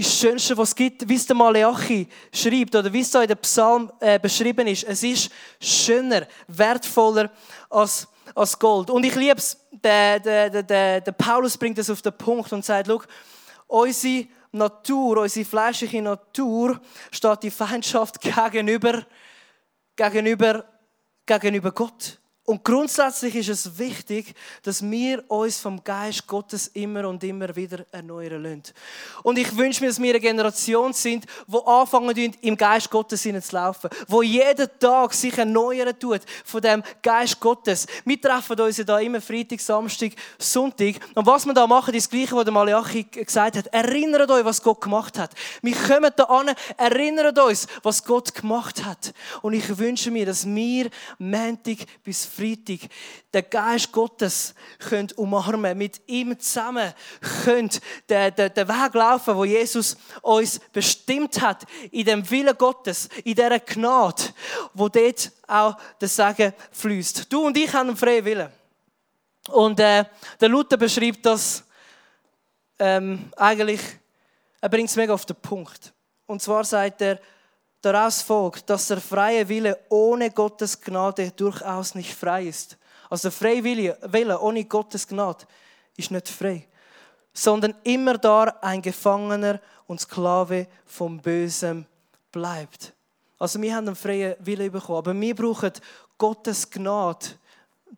ist 0.00 0.10
das 0.10 0.20
Schönste, 0.20 0.56
was 0.56 0.70
es 0.70 0.74
gibt, 0.74 1.08
wie 1.08 1.14
es 1.14 1.26
der 1.26 1.36
Maleachi 1.36 2.08
schreibt 2.32 2.74
oder 2.74 2.92
wie 2.92 3.00
es 3.00 3.10
da 3.10 3.22
in 3.22 3.28
dem 3.28 3.38
Psalm 3.38 3.90
äh, 4.00 4.18
beschrieben 4.18 4.66
ist. 4.66 4.84
Es 4.84 5.02
ist 5.02 5.30
schöner, 5.60 6.26
wertvoller 6.48 7.30
als 7.68 8.08
als 8.34 8.58
Gold. 8.58 8.90
Und 8.90 9.04
ich 9.04 9.14
liebe 9.14 9.38
es, 9.38 9.56
der, 9.70 10.20
der, 10.20 10.62
der, 10.62 11.00
der 11.00 11.12
Paulus 11.12 11.56
bringt 11.56 11.78
es 11.78 11.90
auf 11.90 12.02
den 12.02 12.16
Punkt 12.16 12.52
und 12.52 12.64
sagt, 12.64 12.88
schau, 12.88 13.02
unsere 13.66 14.26
Natur, 14.52 15.18
unsere 15.18 15.44
fleischliche 15.44 16.02
Natur 16.02 16.80
steht 17.10 17.42
die 17.42 17.50
Feindschaft 17.50 18.20
gegenüber, 18.20 19.04
gegenüber, 19.96 20.64
gegenüber 21.26 21.72
Gott. 21.72 22.18
Und 22.46 22.64
grundsätzlich 22.64 23.36
ist 23.36 23.48
es 23.48 23.78
wichtig, 23.78 24.34
dass 24.64 24.82
wir 24.82 25.22
uns 25.30 25.60
vom 25.60 25.84
Geist 25.84 26.26
Gottes 26.26 26.68
immer 26.68 27.06
und 27.06 27.22
immer 27.22 27.54
wieder 27.54 27.84
erneuern 27.92 28.42
lassen. 28.42 28.62
Und 29.22 29.38
ich 29.38 29.56
wünsche 29.56 29.82
mir, 29.82 29.88
dass 29.88 30.00
wir 30.00 30.10
eine 30.10 30.20
Generation 30.20 30.92
sind, 30.92 31.26
die 31.46 31.58
anfangen, 31.64 32.34
im 32.40 32.56
Geist 32.56 32.90
Gottes 32.90 33.22
zu 33.22 33.40
laufen. 33.52 33.88
Wo 34.08 34.22
jeden 34.22 34.68
Tag 34.80 35.12
sich 35.12 35.36
erneuern 35.38 35.96
tut 35.96 36.22
von 36.44 36.60
dem 36.60 36.82
Geist 37.02 37.38
Gottes. 37.38 37.86
Wir 38.04 38.20
treffen 38.20 38.58
uns 38.58 38.78
ja 38.78 38.84
da 38.84 38.98
immer 38.98 39.20
Freitag, 39.20 39.60
Samstag, 39.60 40.12
Sonntag. 40.38 40.96
Und 41.14 41.26
was 41.26 41.46
wir 41.46 41.54
da 41.54 41.66
machen, 41.68 41.94
ist 41.94 42.06
das 42.06 42.10
Gleiche, 42.10 42.34
was 42.34 42.44
der 42.44 42.52
Malachi 42.52 43.04
gesagt 43.04 43.58
hat. 43.58 43.66
Erinnert 43.68 44.30
euch, 44.30 44.44
was 44.44 44.60
Gott 44.60 44.80
gemacht 44.80 45.18
hat. 45.18 45.30
Wir 45.62 45.76
kommen 45.76 46.10
da 46.16 46.24
an, 46.24 46.50
erinnert 46.76 47.38
uns, 47.38 47.68
was 47.82 48.02
Gott 48.02 48.34
gemacht 48.34 48.84
hat. 48.84 49.12
Und 49.42 49.52
ich 49.52 49.78
wünsche 49.78 50.10
mir, 50.10 50.26
dass 50.26 50.46
wir 50.46 50.90
Montag 51.18 51.78
bis 52.02 52.24
den 52.40 53.44
Geist 53.50 53.92
Gottes 53.92 54.54
könnt 54.78 55.16
umarmen 55.18 55.76
mit 55.76 56.00
ihm 56.06 56.38
zusammen 56.38 56.92
könnt 57.44 57.80
den, 58.08 58.34
den, 58.34 58.54
den 58.54 58.68
Weg 58.68 58.94
laufen, 58.94 59.36
wo 59.36 59.44
Jesus 59.44 59.96
uns 60.22 60.60
bestimmt 60.72 61.40
hat, 61.40 61.64
in 61.90 62.04
dem 62.04 62.30
Willen 62.30 62.56
Gottes, 62.56 63.08
in 63.24 63.34
dieser 63.34 63.60
Gnade, 63.60 64.22
wo 64.74 64.88
dort 64.88 65.30
auch 65.46 65.76
der 66.00 66.08
Segen 66.08 66.52
fließt. 66.72 67.32
Du 67.32 67.46
und 67.46 67.56
ich 67.56 67.72
haben 67.72 67.88
einen 67.88 67.96
freien 67.96 68.24
Willen. 68.24 68.50
Und 69.48 69.80
äh, 69.80 70.04
der 70.40 70.48
Luther 70.48 70.76
beschreibt 70.76 71.24
das 71.26 71.64
ähm, 72.78 73.30
eigentlich, 73.36 73.80
er 74.60 74.68
bringt 74.68 74.88
es 74.88 74.96
mega 74.96 75.12
auf 75.12 75.26
den 75.26 75.36
Punkt. 75.36 75.92
Und 76.26 76.40
zwar 76.40 76.64
sagt 76.64 77.02
er, 77.02 77.20
Daraus 77.82 78.20
folgt, 78.20 78.68
dass 78.68 78.88
der 78.88 79.00
freie 79.00 79.48
Wille 79.48 79.78
ohne 79.88 80.30
Gottes 80.30 80.80
Gnade 80.80 81.30
durchaus 81.30 81.94
nicht 81.94 82.14
frei 82.14 82.46
ist. 82.46 82.76
Also 83.08 83.28
der 83.28 83.32
freie 83.32 83.64
Wille 83.64 84.40
ohne 84.40 84.64
Gottes 84.64 85.06
Gnade 85.08 85.46
ist 85.96 86.10
nicht 86.10 86.28
frei, 86.28 86.66
sondern 87.32 87.74
immer 87.82 88.18
da 88.18 88.44
ein 88.60 88.82
Gefangener 88.82 89.60
und 89.86 90.00
Sklave 90.00 90.66
vom 90.84 91.18
Bösen 91.18 91.86
bleibt. 92.30 92.92
Also 93.38 93.60
wir 93.60 93.74
haben 93.74 93.88
einen 93.88 93.96
freien 93.96 94.36
Wille 94.40 94.70
bekommen, 94.70 94.98
aber 94.98 95.18
wir 95.18 95.34
brauchen 95.34 95.72
Gottes 96.18 96.68
Gnade 96.68 97.26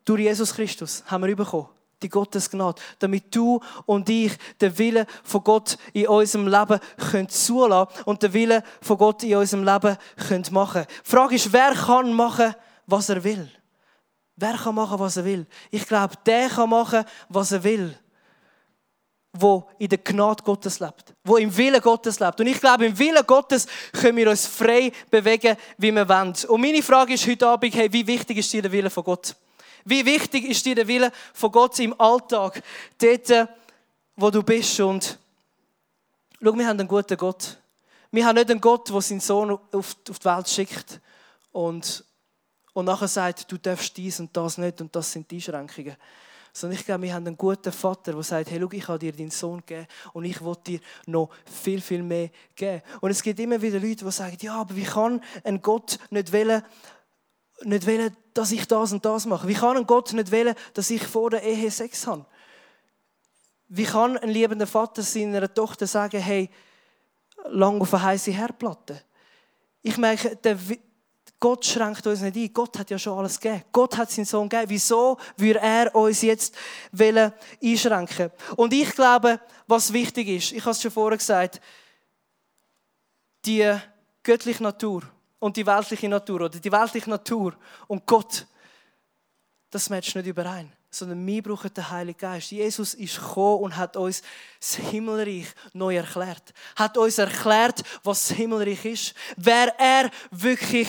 durch 0.04 0.20
Jesus 0.20 0.54
Christus 0.54 1.02
haben 1.06 1.24
wir 1.24 1.36
bekommen 1.36 1.68
die 2.02 2.08
Gottesgnade, 2.08 2.80
damit 2.98 3.34
du 3.34 3.60
und 3.86 4.08
ich 4.08 4.32
den 4.60 4.76
Willen 4.78 5.06
von 5.22 5.42
Gott 5.44 5.76
in 5.92 6.08
unserem 6.08 6.46
Leben 6.46 6.80
können 7.10 7.28
zulassen 7.28 7.88
und 8.04 8.22
den 8.22 8.32
Willen 8.32 8.62
von 8.80 8.98
Gott 8.98 9.22
in 9.22 9.36
unserem 9.36 9.64
Leben 9.64 9.96
können 10.28 10.46
machen. 10.50 10.84
Die 11.04 11.10
Frage 11.10 11.34
ist, 11.34 11.52
wer 11.52 11.74
kann 11.74 12.12
machen, 12.12 12.54
was 12.86 13.08
er 13.08 13.22
will? 13.22 13.50
Wer 14.36 14.54
kann 14.54 14.74
machen, 14.74 14.98
was 14.98 15.16
er 15.16 15.24
will? 15.24 15.46
Ich 15.70 15.86
glaube, 15.86 16.14
der 16.26 16.48
kann 16.48 16.70
machen, 16.70 17.04
was 17.28 17.52
er 17.52 17.62
will 17.62 17.96
wo 19.32 19.68
in 19.78 19.88
der 19.88 19.98
Gnade 19.98 20.42
Gottes 20.42 20.78
lebt, 20.78 21.14
wo 21.24 21.36
im 21.36 21.54
Willen 21.56 21.80
Gottes 21.80 22.20
lebt. 22.20 22.40
Und 22.40 22.46
ich 22.46 22.60
glaube, 22.60 22.86
im 22.86 22.98
Willen 22.98 23.26
Gottes 23.26 23.66
können 23.92 24.16
wir 24.16 24.28
uns 24.28 24.46
frei 24.46 24.92
bewegen, 25.10 25.56
wie 25.78 25.90
wir 25.90 26.08
wollen. 26.08 26.34
Und 26.48 26.60
meine 26.60 26.82
Frage 26.82 27.14
ist 27.14 27.26
heute 27.26 27.46
Abend, 27.46 27.74
hey, 27.74 27.90
wie 27.92 28.06
wichtig 28.06 28.38
ist 28.38 28.52
dir 28.52 28.62
der 28.62 28.72
Wille 28.72 28.90
von 28.90 29.04
Gott? 29.04 29.34
Wie 29.84 30.04
wichtig 30.04 30.44
ist 30.44 30.64
dir 30.64 30.74
der 30.74 30.86
Wille 30.86 31.12
von 31.34 31.50
Gott 31.50 31.78
im 31.78 31.98
Alltag, 32.00 32.62
dort, 32.98 33.48
wo 34.16 34.30
du 34.30 34.42
bist? 34.42 34.78
Und 34.80 35.18
schau, 36.40 36.56
wir 36.56 36.66
haben 36.66 36.78
einen 36.78 36.88
guten 36.88 37.16
Gott. 37.16 37.58
Wir 38.10 38.26
haben 38.26 38.36
nicht 38.36 38.50
einen 38.50 38.60
Gott, 38.60 38.90
der 38.90 39.00
seinen 39.00 39.20
Sohn 39.20 39.58
auf 39.72 39.96
die 40.04 40.24
Welt 40.24 40.48
schickt 40.48 41.00
und, 41.50 42.04
und 42.74 42.84
nachher 42.84 43.08
sagt, 43.08 43.50
du 43.50 43.56
darfst 43.56 43.96
dies 43.96 44.20
und 44.20 44.36
das 44.36 44.58
nicht 44.58 44.80
und 44.80 44.94
das 44.94 45.12
sind 45.12 45.30
die 45.30 45.36
Einschränkungen. 45.36 45.96
Sondern 46.52 46.78
ich 46.78 46.84
glaube, 46.84 47.04
wir 47.04 47.14
haben 47.14 47.26
einen 47.26 47.38
guten 47.38 47.72
Vater, 47.72 48.12
der 48.12 48.22
sagt, 48.22 48.50
hey, 48.50 48.60
schau, 48.60 48.68
ich 48.70 48.86
habe 48.86 48.98
dir 48.98 49.12
deinen 49.12 49.30
Sohn 49.30 49.60
gegeben 49.60 49.86
und 50.12 50.26
ich 50.26 50.44
will 50.44 50.56
dir 50.66 50.80
noch 51.06 51.30
viel, 51.46 51.80
viel 51.80 52.02
mehr 52.02 52.28
geben. 52.54 52.82
Und 53.00 53.10
es 53.10 53.22
gibt 53.22 53.40
immer 53.40 53.60
wieder 53.62 53.80
Leute, 53.80 54.04
die 54.04 54.10
sagen, 54.10 54.36
ja, 54.42 54.60
aber 54.60 54.76
wie 54.76 54.84
kann 54.84 55.22
ein 55.44 55.62
Gott 55.62 55.98
nicht 56.10 56.30
wollen, 56.30 56.62
nicht 57.64 57.86
wollen, 57.86 58.16
dass 58.34 58.52
ich 58.52 58.66
das 58.66 58.92
und 58.92 59.04
das 59.04 59.26
mache? 59.26 59.48
Wie 59.48 59.54
kann 59.54 59.76
ein 59.76 59.86
Gott 59.86 60.12
nicht 60.12 60.32
wollen, 60.32 60.54
dass 60.74 60.90
ich 60.90 61.06
vor 61.06 61.30
der 61.30 61.42
Ehe 61.42 61.70
Sex 61.70 62.06
habe? 62.06 62.24
Wie 63.68 63.84
kann 63.84 64.18
ein 64.18 64.28
liebender 64.28 64.66
Vater 64.66 65.02
seiner 65.02 65.52
Tochter 65.52 65.86
sagen, 65.86 66.20
hey, 66.20 66.50
lang 67.48 67.80
auf 67.80 67.94
eine 67.94 68.02
heiße 68.02 68.30
Herdplatte? 68.30 69.02
Ich 69.82 69.96
merke, 69.96 70.36
der, 70.36 70.58
Gott 71.42 71.64
schränkt 71.64 72.06
uns 72.06 72.20
nicht 72.20 72.36
ein. 72.36 72.52
Gott 72.52 72.78
hat 72.78 72.90
ja 72.90 72.98
schon 72.98 73.18
alles 73.18 73.40
gegeben. 73.40 73.64
Gott 73.72 73.96
hat 73.96 74.10
seinen 74.12 74.26
Sohn 74.26 74.48
gegeben. 74.48 74.70
Wieso 74.70 75.18
würde 75.36 75.58
er 75.58 75.92
uns 75.92 76.22
jetzt 76.22 76.54
einschränken? 76.96 78.30
Und 78.54 78.72
ich 78.72 78.94
glaube, 78.94 79.40
was 79.66 79.92
wichtig 79.92 80.28
ist, 80.28 80.52
ich 80.52 80.60
habe 80.60 80.70
es 80.70 80.80
schon 80.80 80.92
vorher 80.92 81.18
gesagt, 81.18 81.60
die 83.44 83.76
göttliche 84.22 84.62
Natur, 84.62 85.02
und 85.42 85.56
die 85.56 85.66
weltliche 85.66 86.08
Natur 86.08 86.42
oder 86.42 86.60
die 86.60 86.70
weltliche 86.70 87.10
Natur 87.10 87.56
und 87.88 88.06
Gott, 88.06 88.46
das 89.70 89.90
matcht 89.90 90.14
nicht 90.14 90.28
überein. 90.28 90.72
Sondern 90.88 91.26
wir 91.26 91.42
brauchen 91.42 91.74
den 91.74 91.90
Heiligen 91.90 92.18
Geist. 92.18 92.52
Jesus 92.52 92.94
ist 92.94 93.16
gekommen 93.16 93.64
und 93.64 93.76
hat 93.76 93.96
uns 93.96 94.22
das 94.60 94.76
Himmelreich 94.76 95.48
neu 95.72 95.96
erklärt. 95.96 96.54
Hat 96.76 96.96
uns 96.96 97.18
erklärt, 97.18 97.82
was 98.04 98.28
das 98.28 98.36
Himmelreich 98.36 98.84
ist. 98.84 99.14
Wer 99.36 99.74
er 99.80 100.10
wirklich 100.30 100.86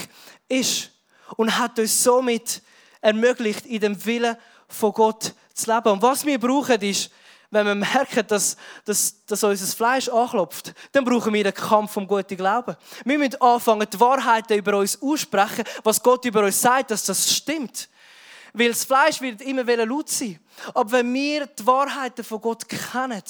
ist. 0.47 0.91
Und 1.35 1.57
hat 1.57 1.79
uns 1.79 2.03
somit 2.03 2.61
ermöglicht, 3.01 3.65
in 3.65 3.79
dem 3.79 4.05
Willen 4.05 4.37
von 4.67 4.91
Gott 4.91 5.33
zu 5.55 5.73
leben. 5.73 5.89
Und 5.89 6.01
was 6.03 6.25
wir 6.25 6.39
brauchen, 6.39 6.79
ist 6.81 7.09
wenn 7.53 7.65
wir 7.65 7.75
merken, 7.75 8.25
dass, 8.27 8.57
dass, 8.83 9.25
dass 9.25 9.43
unser 9.43 9.75
Fleisch 9.75 10.09
anklopft, 10.09 10.73
dann 10.91 11.05
brauchen 11.05 11.33
wir 11.33 11.43
den 11.43 11.53
Kampf 11.53 11.95
um 11.97 12.07
guten 12.07 12.35
Glauben. 12.35 12.75
Wir 13.05 13.17
müssen 13.17 13.41
anfangen, 13.41 13.87
die 13.91 13.99
Wahrheiten 13.99 14.57
über 14.57 14.77
uns 14.77 15.01
aussprechen, 15.01 15.63
was 15.83 16.01
Gott 16.01 16.25
über 16.25 16.43
uns 16.43 16.59
sagt, 16.59 16.91
dass 16.91 17.05
das 17.05 17.33
stimmt. 17.33 17.89
Weil 18.53 18.69
das 18.69 18.85
Fleisch 18.85 19.21
wird 19.21 19.41
immer 19.41 19.63
laut 19.85 20.09
sein. 20.09 20.39
Aber 20.73 20.91
wenn 20.91 21.13
wir 21.13 21.47
die 21.47 21.65
Wahrheiten 21.65 22.23
von 22.23 22.41
Gott 22.41 22.67
kennen, 22.67 23.23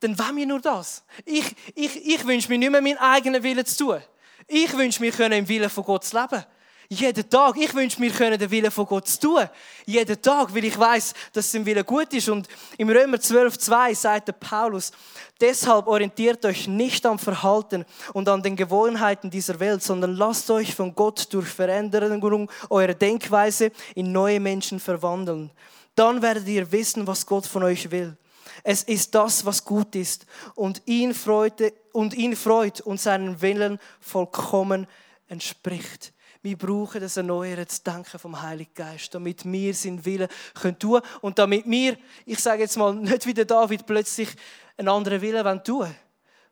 dann 0.00 0.18
wollen 0.18 0.36
wir 0.36 0.46
nur 0.46 0.60
das. 0.60 1.02
Ich, 1.24 1.54
ich, 1.74 2.06
ich 2.06 2.26
wünsche 2.26 2.48
mir 2.48 2.58
nicht 2.58 2.70
mehr 2.70 2.80
meinen 2.80 2.98
eigenen 2.98 3.42
Willen 3.42 3.66
zu 3.66 3.84
tun. 3.84 4.02
Ich 4.46 4.74
wünsche 4.76 5.00
mir, 5.00 5.32
im 5.32 5.48
Willen 5.48 5.68
von 5.68 5.84
Gott 5.84 6.04
zu 6.04 6.18
leben. 6.18 6.44
Jeden 6.90 7.28
Tag. 7.28 7.58
Ich 7.58 7.74
wünsche 7.74 8.00
mir, 8.00 8.10
können 8.10 8.38
den 8.38 8.50
Willen 8.50 8.70
von 8.70 8.86
Gott 8.86 9.06
zu 9.08 9.20
tun. 9.20 9.46
Jeden 9.84 10.22
Tag, 10.22 10.54
weil 10.54 10.64
ich 10.64 10.78
weiß, 10.78 11.12
dass 11.34 11.52
sein 11.52 11.66
Wille 11.66 11.84
gut 11.84 12.14
ist. 12.14 12.30
Und 12.30 12.48
im 12.78 12.88
Römer 12.88 13.18
12,2 13.18 13.94
sagt 13.94 14.28
der 14.28 14.32
Paulus, 14.32 14.90
deshalb 15.38 15.86
orientiert 15.86 16.46
euch 16.46 16.66
nicht 16.66 17.04
am 17.04 17.18
Verhalten 17.18 17.84
und 18.14 18.26
an 18.26 18.42
den 18.42 18.56
Gewohnheiten 18.56 19.28
dieser 19.28 19.60
Welt, 19.60 19.82
sondern 19.82 20.16
lasst 20.16 20.50
euch 20.50 20.74
von 20.74 20.94
Gott 20.94 21.28
durch 21.30 21.48
Veränderung 21.48 22.50
eurer 22.70 22.94
Denkweise 22.94 23.70
in 23.94 24.10
neue 24.10 24.40
Menschen 24.40 24.80
verwandeln. 24.80 25.50
Dann 25.94 26.22
werdet 26.22 26.48
ihr 26.48 26.72
wissen, 26.72 27.06
was 27.06 27.26
Gott 27.26 27.44
von 27.44 27.64
euch 27.64 27.90
will. 27.90 28.16
Es 28.62 28.82
ist 28.84 29.14
das, 29.14 29.44
was 29.44 29.62
gut 29.62 29.94
ist 29.94 30.24
und 30.54 30.80
ihn 30.86 31.12
freut 31.12 31.74
und, 31.92 32.14
ihn 32.14 32.34
freut 32.34 32.80
und 32.80 32.98
seinen 32.98 33.42
Willen 33.42 33.78
vollkommen 34.00 34.86
entspricht. 35.28 36.14
Wir 36.42 36.56
brauchen 36.56 37.00
das 37.00 37.16
erneuerte 37.16 37.82
Denken 37.82 38.18
vom 38.18 38.40
Heiligen 38.40 38.72
Geist, 38.74 39.14
damit 39.14 39.44
wir 39.44 39.74
seinen 39.74 40.04
Willen 40.04 40.28
können 40.54 40.78
tun 40.78 41.00
und 41.20 41.38
damit 41.38 41.64
wir, 41.66 41.96
ich 42.24 42.38
sage 42.38 42.62
jetzt 42.62 42.76
mal, 42.76 42.94
nicht 42.94 43.26
wie 43.26 43.34
der 43.34 43.44
David 43.44 43.86
plötzlich 43.86 44.28
einen 44.76 44.88
anderen 44.88 45.20
Willen 45.20 45.64
tun 45.64 45.80
wollen, 45.80 45.96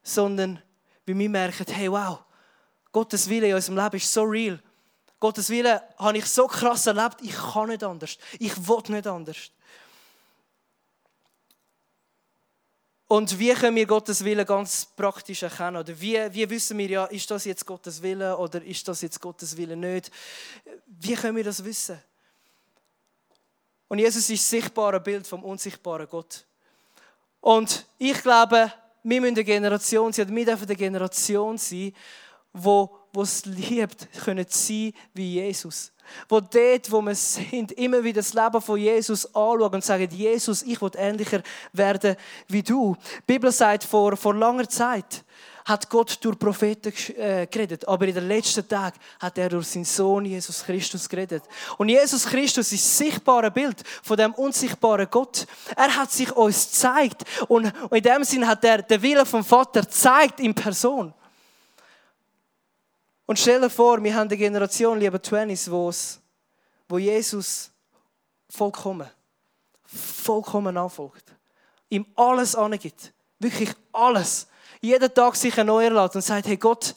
sondern 0.02 0.62
wie 1.04 1.16
wir 1.16 1.30
merken, 1.30 1.66
hey 1.68 1.90
wow, 1.90 2.18
Gottes 2.90 3.28
Wille 3.28 3.48
in 3.48 3.54
unserem 3.54 3.76
Leben 3.76 3.96
ist 3.96 4.12
so 4.12 4.22
real. 4.22 4.60
Gottes 5.20 5.50
Wille 5.50 5.82
habe 5.98 6.18
ich 6.18 6.26
so 6.26 6.46
krass 6.46 6.86
erlebt, 6.86 7.18
ich 7.22 7.34
kann 7.34 7.68
nicht 7.68 7.84
anders. 7.84 8.18
Ich 8.38 8.56
will 8.68 8.82
nicht 8.88 9.06
anders. 9.06 9.50
Und 13.08 13.38
wie 13.38 13.54
können 13.54 13.76
wir 13.76 13.86
Gottes 13.86 14.24
Wille 14.24 14.44
ganz 14.44 14.84
praktisch 14.84 15.42
erkennen? 15.42 15.76
Oder 15.76 15.98
wie, 16.00 16.18
wie 16.32 16.50
wissen 16.50 16.76
wir 16.76 16.88
ja, 16.88 17.04
ist 17.06 17.30
das 17.30 17.44
jetzt 17.44 17.64
Gottes 17.64 18.02
Wille 18.02 18.36
oder 18.36 18.62
ist 18.62 18.86
das 18.88 19.00
jetzt 19.02 19.20
Gottes 19.20 19.56
Wille 19.56 19.76
nicht? 19.76 20.10
Wie 20.86 21.14
können 21.14 21.36
wir 21.36 21.44
das 21.44 21.64
wissen? 21.64 22.02
Und 23.88 24.00
Jesus 24.00 24.28
ist 24.28 24.42
das 24.42 24.50
sichtbare 24.50 24.98
Bild 24.98 25.26
vom 25.26 25.44
unsichtbaren 25.44 26.08
Gott. 26.08 26.44
Und 27.40 27.86
ich 27.98 28.20
glaube, 28.20 28.72
wir 29.04 29.20
müssen 29.20 29.34
eine 29.34 29.44
Generation 29.44 30.12
sein, 30.12 30.34
wir 30.34 30.44
dürfen 30.44 30.64
eine 30.64 30.74
Generation 30.74 31.58
sein, 31.58 31.92
wo, 32.56 32.90
es 33.22 33.44
liebt, 33.44 34.08
können 34.24 34.46
sein 34.48 34.92
wie 35.14 35.34
Jesus. 35.34 35.92
Wo 36.28 36.40
dort, 36.40 36.90
wo 36.90 37.00
wir 37.02 37.14
sind, 37.14 37.72
immer 37.72 38.02
wieder 38.02 38.20
das 38.20 38.34
Leben 38.34 38.60
von 38.60 38.78
Jesus 38.78 39.26
anschauen 39.26 39.74
und 39.74 39.84
sagen, 39.84 40.08
Jesus, 40.10 40.62
ich 40.62 40.80
will 40.80 40.90
ähnlicher 40.96 41.42
werden 41.72 42.16
wie 42.48 42.62
du. 42.62 42.96
Die 43.18 43.32
Bibel 43.32 43.50
sagt, 43.50 43.84
vor, 43.84 44.16
vor 44.16 44.34
langer 44.34 44.68
Zeit 44.68 45.24
hat 45.66 45.90
Gott 45.90 46.18
durch 46.20 46.38
Propheten 46.38 46.92
äh, 47.16 47.46
geredet, 47.48 47.88
aber 47.88 48.06
in 48.06 48.14
den 48.14 48.28
letzten 48.28 48.66
Tagen 48.68 48.96
hat 49.18 49.36
er 49.36 49.48
durch 49.48 49.66
seinen 49.66 49.84
Sohn 49.84 50.24
Jesus 50.24 50.64
Christus 50.64 51.08
geredet. 51.08 51.42
Und 51.76 51.88
Jesus 51.88 52.24
Christus 52.24 52.70
ist 52.70 52.84
das 52.84 52.98
sichtbare 52.98 53.50
Bild 53.50 53.82
von 54.02 54.16
dem 54.16 54.32
unsichtbaren 54.34 55.08
Gott. 55.10 55.44
Er 55.74 55.96
hat 55.96 56.12
sich 56.12 56.30
uns 56.30 56.70
gezeigt 56.70 57.24
und 57.48 57.72
in 57.90 58.02
dem 58.02 58.22
Sinn 58.22 58.46
hat 58.46 58.64
er 58.64 58.82
den 58.82 59.02
Willen 59.02 59.26
vom 59.26 59.42
Vater 59.42 59.80
gezeigt 59.80 60.38
in 60.38 60.54
Person. 60.54 61.12
Und 63.26 63.38
stell 63.38 63.60
dir 63.60 63.70
vor, 63.70 64.02
wir 64.02 64.14
haben 64.14 64.28
eine 64.28 64.36
Generation, 64.36 65.00
liebe 65.00 65.20
Twenties, 65.20 65.68
wo 65.70 66.98
Jesus 66.98 67.70
vollkommen, 68.48 69.08
vollkommen 69.84 70.74
nachfolgt. 70.74 71.24
Ihm 71.88 72.06
alles 72.14 72.54
angibt. 72.54 73.12
Wirklich 73.38 73.70
alles. 73.92 74.46
Jeden 74.80 75.12
Tag 75.12 75.34
sich 75.36 75.56
erneuern 75.56 75.94
lässt 75.94 76.14
und 76.14 76.22
sagt, 76.22 76.46
hey 76.46 76.56
Gott, 76.56 76.94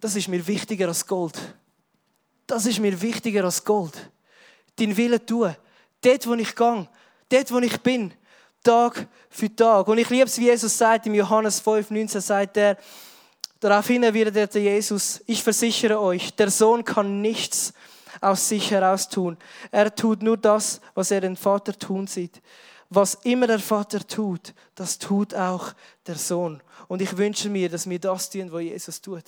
das 0.00 0.16
ist 0.16 0.28
mir 0.28 0.44
wichtiger 0.46 0.88
als 0.88 1.06
Gold. 1.06 1.38
Das 2.46 2.66
ist 2.66 2.78
mir 2.78 3.00
wichtiger 3.00 3.44
als 3.44 3.64
Gold. 3.64 4.10
Dein 4.76 4.96
Wille 4.96 5.24
tun. 5.24 5.54
Dort, 6.00 6.26
wo 6.26 6.34
ich 6.34 6.54
gehe, 6.54 6.88
dort, 7.28 7.52
wo 7.52 7.58
ich 7.58 7.80
bin, 7.80 8.12
Tag 8.62 9.06
für 9.30 9.54
Tag. 9.54 9.86
Und 9.88 9.98
ich 9.98 10.10
liebe 10.10 10.24
es, 10.24 10.38
wie 10.38 10.46
Jesus 10.46 10.76
sagt, 10.76 11.06
im 11.06 11.14
Johannes 11.14 11.60
5, 11.60 11.90
19 11.90 12.20
sagt 12.20 12.56
er, 12.56 12.76
Daraufhin 13.60 14.04
erwiderte 14.04 14.60
Jesus, 14.60 15.20
ich 15.26 15.42
versichere 15.42 16.00
euch, 16.00 16.32
der 16.34 16.50
Sohn 16.50 16.84
kann 16.84 17.20
nichts 17.20 17.72
aus 18.20 18.48
sich 18.48 18.70
heraus 18.70 19.08
tun. 19.08 19.36
Er 19.70 19.94
tut 19.94 20.22
nur 20.22 20.36
das, 20.36 20.80
was 20.94 21.10
er 21.10 21.20
den 21.20 21.36
Vater 21.36 21.76
tun 21.76 22.06
sieht. 22.06 22.40
Was 22.90 23.14
immer 23.24 23.46
der 23.46 23.58
Vater 23.58 24.06
tut, 24.06 24.54
das 24.74 24.98
tut 24.98 25.34
auch 25.34 25.72
der 26.06 26.14
Sohn. 26.14 26.62
Und 26.86 27.02
ich 27.02 27.16
wünsche 27.16 27.50
mir, 27.50 27.68
dass 27.68 27.88
wir 27.88 27.98
das 27.98 28.30
tun, 28.30 28.50
was 28.50 28.62
Jesus 28.62 29.00
tut. 29.00 29.24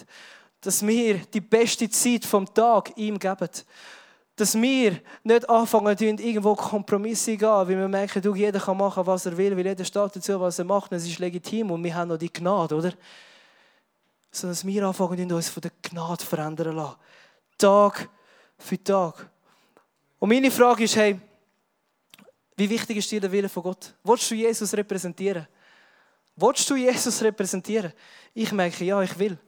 Dass 0.61 0.87
wir 0.87 1.19
die 1.33 1.41
beste 1.41 1.89
Zeit 1.91 2.25
vom 2.25 2.53
Tag 2.55 2.97
ihm 2.97 3.19
geben. 3.19 3.49
Dass 4.37 4.55
wir 4.55 4.99
nicht 5.25 5.51
anfangen, 5.51 5.99
irgendwo 5.99 6.55
Kompromisse 6.55 7.37
gehen, 7.37 7.49
weil 7.49 7.69
wir 7.69 7.89
merken, 7.89 8.23
du, 8.23 8.35
jeder 8.35 8.61
kann 8.61 8.79
machen, 8.79 9.07
was 9.07 9.27
er 9.27 9.37
will, 9.37 9.57
weil 9.57 9.67
jeder 9.67 9.85
steht 9.85 10.17
dazu, 10.17 10.41
was 10.41 10.59
er 10.59 10.65
macht. 10.65 10.93
Es 10.93 11.07
ist 11.07 11.19
legitim 11.19 11.71
und 11.71 11.85
wir 11.85 11.95
haben 11.95 12.09
noch 12.09 12.17
die 12.17 12.33
Gnade, 12.33 12.75
oder? 12.77 12.93
Sondern 14.31 14.55
dass 14.55 14.67
wir 14.67 14.87
anfangen, 14.87 15.33
uns 15.33 15.49
von 15.49 15.61
der 15.61 15.73
Gnade 15.83 16.25
verändern 16.25 16.77
lassen. 16.77 16.97
Tag 17.59 18.09
für 18.59 18.83
Tag. 18.83 19.29
Und 20.19 20.29
meine 20.29 20.51
Frage 20.51 20.85
ist, 20.85 20.97
hey, 20.97 21.19
wie 22.57 22.69
wichtig 22.69 22.99
ist 22.99 23.11
dir 23.11 23.21
der 23.21 23.33
Wille 23.33 23.49
von 23.49 23.63
Gott? 23.63 23.95
Wolltest 24.05 24.31
du 24.31 24.35
Jesus 24.35 24.75
repräsentieren? 24.75 25.49
Wolltest 26.37 26.69
du 26.71 26.77
Jesus 26.77 27.23
repräsentieren? 27.23 27.93
Ich 28.35 28.53
merke, 28.53 28.85
ja, 28.85 29.03
ich 29.03 29.19
will. 29.19 29.39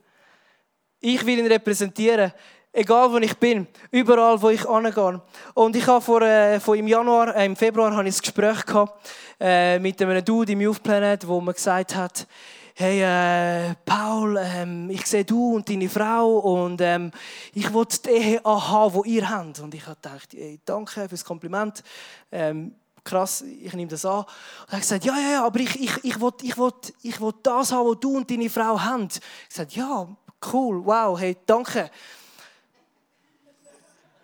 Ich 0.99 1.25
will 1.25 1.39
ihn 1.39 1.47
repräsentieren, 1.47 2.33
egal 2.71 3.11
wo 3.11 3.17
ich 3.17 3.37
bin, 3.37 3.67
überall 3.91 4.41
wo 4.41 4.49
ich 4.49 4.67
angehe. 4.67 5.21
Und 5.53 5.75
ich 5.75 5.85
habe 5.85 6.03
vor, 6.03 6.21
äh, 6.21 6.59
vor 6.59 6.75
im 6.75 6.87
Januar, 6.87 7.35
äh, 7.35 7.45
im 7.45 7.55
Februar, 7.55 7.95
habe 7.95 8.07
ich 8.07 8.15
ein 8.15 8.21
Gespräch 8.21 8.65
gehabt 8.65 9.11
äh, 9.39 9.79
mit 9.79 10.01
einem 10.01 10.23
Dude 10.23 10.51
im 10.51 10.61
Youth 10.61 10.81
Planet, 10.81 11.27
wo 11.27 11.39
mir 11.39 11.53
gesagt 11.53 11.95
hat, 11.95 12.27
hey 12.75 13.01
äh, 13.01 13.75
Paul, 13.85 14.37
ähm, 14.39 14.89
ich 14.89 15.05
sehe 15.05 15.23
du 15.23 15.55
und 15.55 15.69
deine 15.69 15.89
Frau 15.89 16.39
und 16.39 16.81
ähm, 16.81 17.11
ich 17.53 17.71
will 17.73 17.85
die 18.05 18.09
Ehe 18.09 18.41
haben, 18.43 19.03
die 19.03 19.09
ihr 19.15 19.29
habt. 19.29 19.59
Und 19.59 19.75
ich 19.75 19.85
gedacht, 19.85 20.29
hey, 20.33 20.59
danke 20.65 21.01
für 21.01 21.07
das 21.07 21.23
Kompliment. 21.23 21.83
Ähm, 22.31 22.73
krass, 23.03 23.41
ich 23.41 23.73
nehme 23.73 23.91
das 23.91 24.05
an. 24.05 24.19
Und 24.19 24.27
er 24.69 24.73
hat 24.73 24.81
gesagt, 24.81 25.05
ja, 25.05 25.17
ja, 25.17 25.31
ja, 25.31 25.45
aber 25.45 25.59
ich, 25.59 25.79
ich, 25.79 26.03
ich, 26.03 26.19
will, 26.19 26.33
ich, 26.41 26.57
will, 26.57 26.71
ich 27.03 27.21
will 27.21 27.33
das 27.43 27.71
haben, 27.71 27.89
was 27.89 27.99
du 27.99 28.17
und 28.17 28.29
deine 28.29 28.49
Frau 28.49 28.79
habt. 28.79 29.17
Ich 29.17 29.59
habe 29.59 29.67
gesagt, 29.67 29.75
ja, 29.75 30.07
cool, 30.51 30.83
wow, 30.85 31.19
hey, 31.19 31.37
danke. 31.45 31.91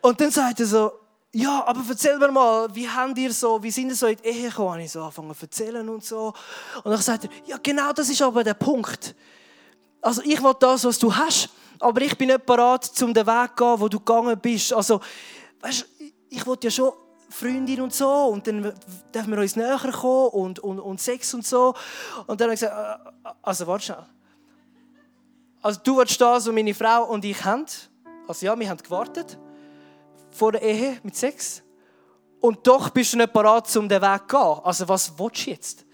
Und 0.01 0.19
dann 0.19 0.31
sagt 0.31 0.59
er 0.59 0.65
so, 0.65 0.91
ja, 1.31 1.63
aber 1.67 1.81
erzähl 1.87 2.17
mir 2.17 2.31
mal, 2.31 2.73
wie 2.73 2.89
habt 2.89 3.17
ihr 3.17 3.31
so, 3.31 3.61
wie 3.61 3.69
sind 3.69 3.89
ihr 3.89 3.95
so 3.95 4.07
in 4.07 4.17
die 4.17 4.27
Ehe 4.27 4.49
gekommen? 4.49 4.79
Ich 4.79 4.91
so 4.91 5.01
angefangen 5.01 5.35
zu 5.35 5.45
erzählen 5.45 5.87
und 5.87 6.03
so. 6.03 6.33
Und 6.83 6.91
dann 6.91 6.97
sagt 7.01 7.25
er, 7.25 7.29
ja 7.45 7.57
genau 7.61 7.93
das 7.93 8.09
ist 8.09 8.21
aber 8.21 8.43
der 8.43 8.55
Punkt. 8.55 9.15
Also 10.01 10.23
ich 10.23 10.41
will 10.41 10.55
das, 10.59 10.85
was 10.85 10.97
du 10.97 11.15
hast, 11.15 11.49
aber 11.79 12.01
ich 12.01 12.17
bin 12.17 12.29
nicht 12.29 12.45
bereit, 12.45 12.89
um 13.03 13.13
den 13.13 13.27
Weg 13.27 13.49
zu 13.49 13.63
gehen, 13.63 13.79
wo 13.79 13.87
du 13.87 13.99
gegangen 13.99 14.39
bist. 14.39 14.73
Also, 14.73 15.01
weißt 15.61 15.85
ich 16.31 16.45
will 16.47 16.57
ja 16.63 16.71
schon 16.71 16.93
Freundin 17.29 17.81
und 17.81 17.93
so 17.93 18.09
und 18.09 18.47
dann 18.47 18.73
dürfen 19.13 19.31
wir 19.31 19.39
uns 19.39 19.55
näher 19.55 19.77
kommen 19.77 20.29
und, 20.29 20.59
und, 20.59 20.79
und 20.79 20.99
Sex 20.99 21.33
und 21.35 21.45
so. 21.45 21.75
Und 22.25 22.41
dann 22.41 22.45
habe 22.45 22.55
ich 22.55 22.59
gesagt, 22.59 23.05
äh, 23.23 23.29
also 23.43 23.67
warte 23.67 23.85
schnell. 23.85 24.05
Also 25.61 25.79
du 25.83 25.97
willst 25.97 26.19
das, 26.19 26.47
was 26.47 26.53
meine 26.53 26.73
Frau 26.73 27.05
und 27.05 27.23
ich 27.23 27.43
haben. 27.43 27.65
Also 28.27 28.45
ja, 28.45 28.57
wir 28.57 28.67
haben 28.67 28.81
gewartet 28.81 29.37
vor 30.31 30.51
der 30.51 30.61
Ehe 30.61 30.99
mit 31.03 31.15
Sex. 31.15 31.63
Und 32.39 32.65
doch 32.65 32.89
bist 32.89 33.13
du 33.13 33.17
nicht 33.17 33.33
bereit, 33.33 33.75
um 33.75 33.89
den 33.89 34.01
Weg 34.01 34.29
zu 34.29 34.37
gehen. 34.37 34.59
Also 34.63 34.87
was 34.87 35.17
willst 35.17 35.45
du 35.45 35.51
jetzt? 35.51 35.85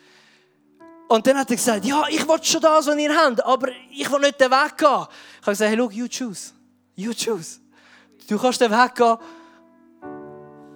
Und 1.08 1.26
dann 1.28 1.38
hat 1.38 1.50
er 1.50 1.56
gesagt, 1.56 1.86
ja, 1.86 2.04
ich 2.10 2.28
will 2.28 2.44
schon 2.44 2.62
das, 2.62 2.88
was 2.88 2.98
ihr 2.98 3.16
habt, 3.16 3.44
aber 3.44 3.70
ich 3.92 4.12
will 4.12 4.20
nicht 4.20 4.40
den 4.40 4.50
Weg 4.50 4.78
gehen. 4.78 5.08
Ich 5.40 5.42
habe 5.42 5.52
gesagt, 5.52 5.70
hey, 5.70 5.76
look, 5.76 5.94
you 5.94 6.08
choose. 6.08 6.52
You 6.96 7.14
choose. 7.14 7.60
Du 8.28 8.40
kannst 8.40 8.62
den 8.62 8.72
Weg 8.72 8.96
gehen. 8.96 9.18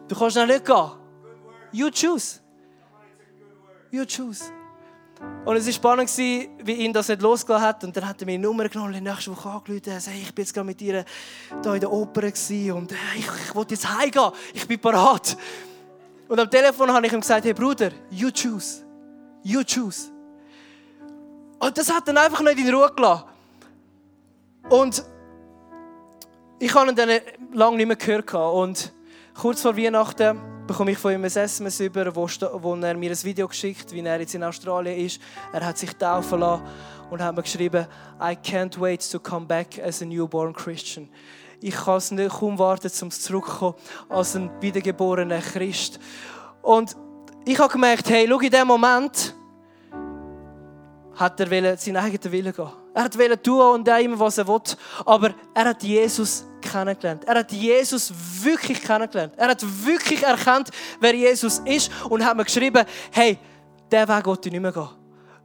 Du 0.07 0.15
kannst 0.15 0.37
nicht 0.37 0.65
gehen. 0.65 0.91
You 1.71 1.89
choose. 1.89 2.39
You 3.91 4.05
choose. 4.05 4.58
Und 5.45 5.55
es 5.55 5.65
war 5.65 5.73
spannend, 5.73 6.15
wie 6.17 6.73
ihn 6.73 6.93
das 6.93 7.07
nicht 7.07 7.21
losgelassen 7.21 7.65
hat. 7.65 7.83
Und 7.83 7.95
dann 7.95 8.07
hat 8.07 8.21
er 8.21 8.25
mir 8.25 8.33
eine 8.33 8.43
Nummer 8.43 8.69
genommen 8.69 8.93
und 8.93 9.03
nächste 9.03 9.31
Woche 9.31 9.49
angerufen. 9.49 9.89
Er 9.89 9.99
sagte, 9.99 10.19
ich 10.19 10.33
bin 10.33 10.45
jetzt 10.45 10.63
mit 10.63 10.81
ihr 10.81 11.05
da 11.61 11.73
in 11.73 11.79
der 11.79 11.91
Oper 11.91 12.23
und 12.23 12.91
ich, 13.15 13.27
ich 13.47 13.55
wollte 13.55 13.73
jetzt 13.73 13.89
heimgehen. 13.89 14.31
Ich 14.53 14.67
bin 14.67 14.79
parat. 14.79 15.37
Und 16.27 16.39
am 16.39 16.49
Telefon 16.49 16.91
habe 16.93 17.07
ich 17.07 17.13
ihm 17.13 17.21
gesagt, 17.21 17.45
hey 17.45 17.53
Bruder, 17.53 17.91
you 18.11 18.29
choose. 18.31 18.83
You 19.43 19.63
choose. 19.63 20.11
Und 21.57 21.77
das 21.77 21.91
hat 21.91 22.07
er 22.07 22.23
einfach 22.23 22.41
nicht 22.41 22.59
in 22.59 22.73
Ruhe 22.73 22.91
gelassen. 22.95 23.23
Und 24.69 25.03
ich 26.59 26.73
habe 26.75 26.91
ihn 26.91 26.95
dann 26.95 27.09
lange 27.53 27.77
nicht 27.77 27.87
mehr 27.87 27.95
gehört. 27.95 28.33
Und 28.33 28.93
kurz 29.33 29.61
vor 29.61 29.75
Weihnachten 29.75 30.58
bekomme 30.69 30.91
ich 30.91 30.99
von 30.99 31.11
ihm 31.11 31.23
ein 31.23 31.31
SMS 31.31 31.79
über, 31.79 32.15
wo, 32.15 32.27
wo 32.27 32.75
er 32.75 32.95
mir 32.95 33.09
ein 33.09 33.23
Video 33.23 33.47
geschickt, 33.47 33.91
wie 33.91 34.01
er 34.01 34.19
jetzt 34.19 34.35
in 34.35 34.43
Australien 34.43 35.03
ist. 35.03 35.19
Er 35.51 35.65
hat 35.65 35.79
sich 35.79 35.91
taufen 35.93 36.39
lassen 36.41 36.63
und 37.09 37.23
hat 37.23 37.35
mir 37.35 37.41
geschrieben, 37.41 37.87
I 38.21 38.37
can't 38.37 38.79
wait 38.79 39.09
to 39.11 39.19
come 39.19 39.47
back 39.47 39.79
as 39.79 40.03
a 40.03 40.05
newborn 40.05 40.53
Christian. 40.53 41.09
Ich 41.59 41.73
kann 41.73 41.97
es 41.97 42.11
nicht 42.11 42.29
kaum 42.29 42.59
warten, 42.59 42.91
um 43.01 43.09
zurückzukommen 43.09 43.73
als 44.09 44.35
ein 44.35 44.51
wiedergeborener 44.61 45.39
Christ. 45.39 45.99
Und 46.61 46.95
ich 47.45 47.57
habe 47.57 47.73
gemerkt, 47.73 48.07
hey, 48.11 48.27
schau, 48.29 48.39
in 48.39 48.51
dem 48.51 48.67
Moment 48.67 49.35
hat 51.15 51.39
er 51.39 51.77
seinen 51.77 51.97
eigenen 51.97 52.31
Willen 52.31 52.53
gehen. 52.53 52.69
Er 52.99 53.05
hat 53.05 53.17
wollte 53.17 53.41
tun 53.41 53.61
und 53.61 53.87
immer, 53.87 54.19
was 54.19 54.39
er 54.39 54.45
will. 54.45 54.59
Aber 55.05 55.33
er 55.53 55.69
hat 55.69 55.81
Jesus 55.83 56.45
kennengelernt. 56.59 57.23
Er 57.23 57.35
hat 57.35 57.49
Jesus 57.49 58.11
wirklich 58.43 58.81
kennengelernt. 58.81 59.31
Er 59.37 59.47
hat 59.47 59.63
wirklich 59.85 60.21
erkannt, 60.21 60.69
wer 60.99 61.15
Jesus 61.15 61.59
ist 61.59 61.89
und 62.09 62.25
hat 62.25 62.35
mir 62.35 62.43
geschrieben, 62.43 62.83
hey, 63.11 63.39
der 63.89 64.05
Weg 64.05 64.25
will 64.25 64.37
ich 64.43 64.51
nicht 64.51 64.59
mehr 64.59 64.73
gehen. 64.73 64.89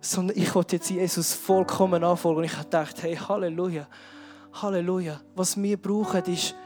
Sondern 0.01 0.37
ich 0.37 0.53
will 0.53 0.65
jetzt 0.69 0.91
Jesus 0.91 1.33
vollkommen 1.33 2.01
nachfolgen. 2.03 2.39
Und 2.39 2.45
ich 2.45 2.55
habe 2.55 2.65
gedacht, 2.65 3.01
hey, 3.01 3.15
Halleluja. 3.15 3.87
Halleluja. 4.61 5.21
Was 5.37 5.57
wir 5.57 5.77
brauchen, 5.77 6.25
ist, 6.25 6.57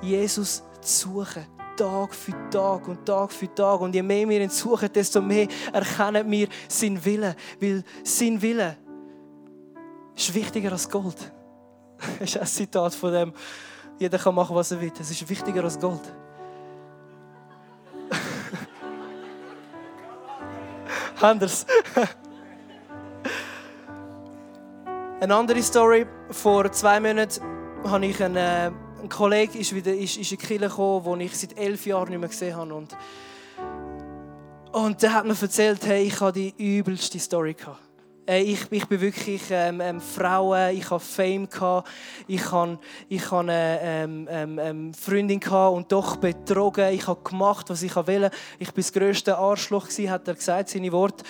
Jesus 0.00 0.62
zu 0.80 1.10
suchen. 1.10 1.44
Tag 1.76 2.14
für 2.14 2.32
Tag 2.50 2.88
und 2.88 3.04
Tag 3.04 3.32
für 3.32 3.54
Tag. 3.54 3.82
Und 3.82 3.94
je 3.94 4.02
mehr 4.02 4.26
wir 4.26 4.40
ihn 4.40 4.48
suchen, 4.48 4.88
desto 4.90 5.20
mehr 5.20 5.46
erkennen 5.74 6.30
wir 6.30 6.48
seinen 6.68 7.04
Willen. 7.04 7.34
Weil 7.60 7.84
sein 8.02 8.40
Wille 8.40 8.78
ist 10.18 10.34
wichtiger 10.34 10.72
als 10.72 10.88
Gold. 10.88 11.32
Das 12.18 12.30
ist 12.30 12.38
ein 12.38 12.46
Zitat 12.46 12.94
von 12.94 13.12
dem 13.12 13.32
Jeder 13.98 14.18
kann 14.18 14.34
machen, 14.34 14.54
was 14.54 14.70
er 14.70 14.80
will. 14.80 14.92
Es 15.00 15.10
ist 15.10 15.28
wichtiger 15.28 15.64
als 15.64 15.80
Gold. 15.80 16.00
Anders. 21.20 21.66
Eine 25.20 25.34
andere 25.34 25.60
Story. 25.64 26.06
Vor 26.30 26.70
zwei 26.70 27.00
Monaten 27.00 27.42
habe 27.84 28.06
ich 28.06 28.22
einen, 28.22 28.36
äh, 28.36 28.70
ein 29.02 29.08
Kollege 29.08 29.58
ist 29.58 29.74
wieder 29.74 29.92
ist, 29.92 30.16
ist 30.16 30.30
in 30.30 30.38
die 30.38 30.46
Kirche 30.46 30.68
gekommen, 30.68 31.04
den 31.04 31.26
ich 31.26 31.36
seit 31.36 31.58
elf 31.58 31.86
Jahren 31.86 32.10
nicht 32.10 32.20
mehr 32.20 32.28
gesehen 32.28 32.54
habe. 32.54 32.72
Und, 32.72 32.96
und 34.70 35.02
der 35.02 35.12
hat 35.12 35.24
mir 35.24 35.34
erzählt, 35.40 35.84
hey, 35.86 36.04
ich 36.04 36.20
habe 36.20 36.32
die 36.32 36.54
übelste 36.56 37.18
Story 37.18 37.54
gehabt. 37.54 37.87
Ich, 38.30 38.70
ich 38.70 38.86
bin 38.86 39.00
wirklich 39.00 39.44
ähm, 39.50 39.80
ähm, 39.80 40.02
Frauen, 40.02 40.76
ich 40.76 40.90
habe 40.90 41.00
Fame 41.00 41.48
gehabt, 41.48 41.88
ich 42.26 42.52
habe 42.52 42.78
ich 43.08 43.30
hab 43.30 43.38
eine 43.40 43.78
ähm, 43.80 44.28
ähm, 44.30 44.58
ähm, 44.58 44.92
Freundin 44.92 45.40
gehabt 45.40 45.74
und 45.74 45.90
doch 45.90 46.16
betrogen. 46.16 46.92
Ich 46.92 47.06
habe 47.06 47.22
gemacht, 47.22 47.70
was 47.70 47.82
ich 47.82 47.96
wollte. 47.96 48.30
Ich 48.58 48.68
war 48.68 48.74
das 48.76 48.92
grösste 48.92 49.38
Arschloch 49.38 49.88
gewesen, 49.88 50.10
hat 50.10 50.28
er 50.28 50.34
gesagt, 50.34 50.68
seine 50.68 50.92
Worte. 50.92 51.24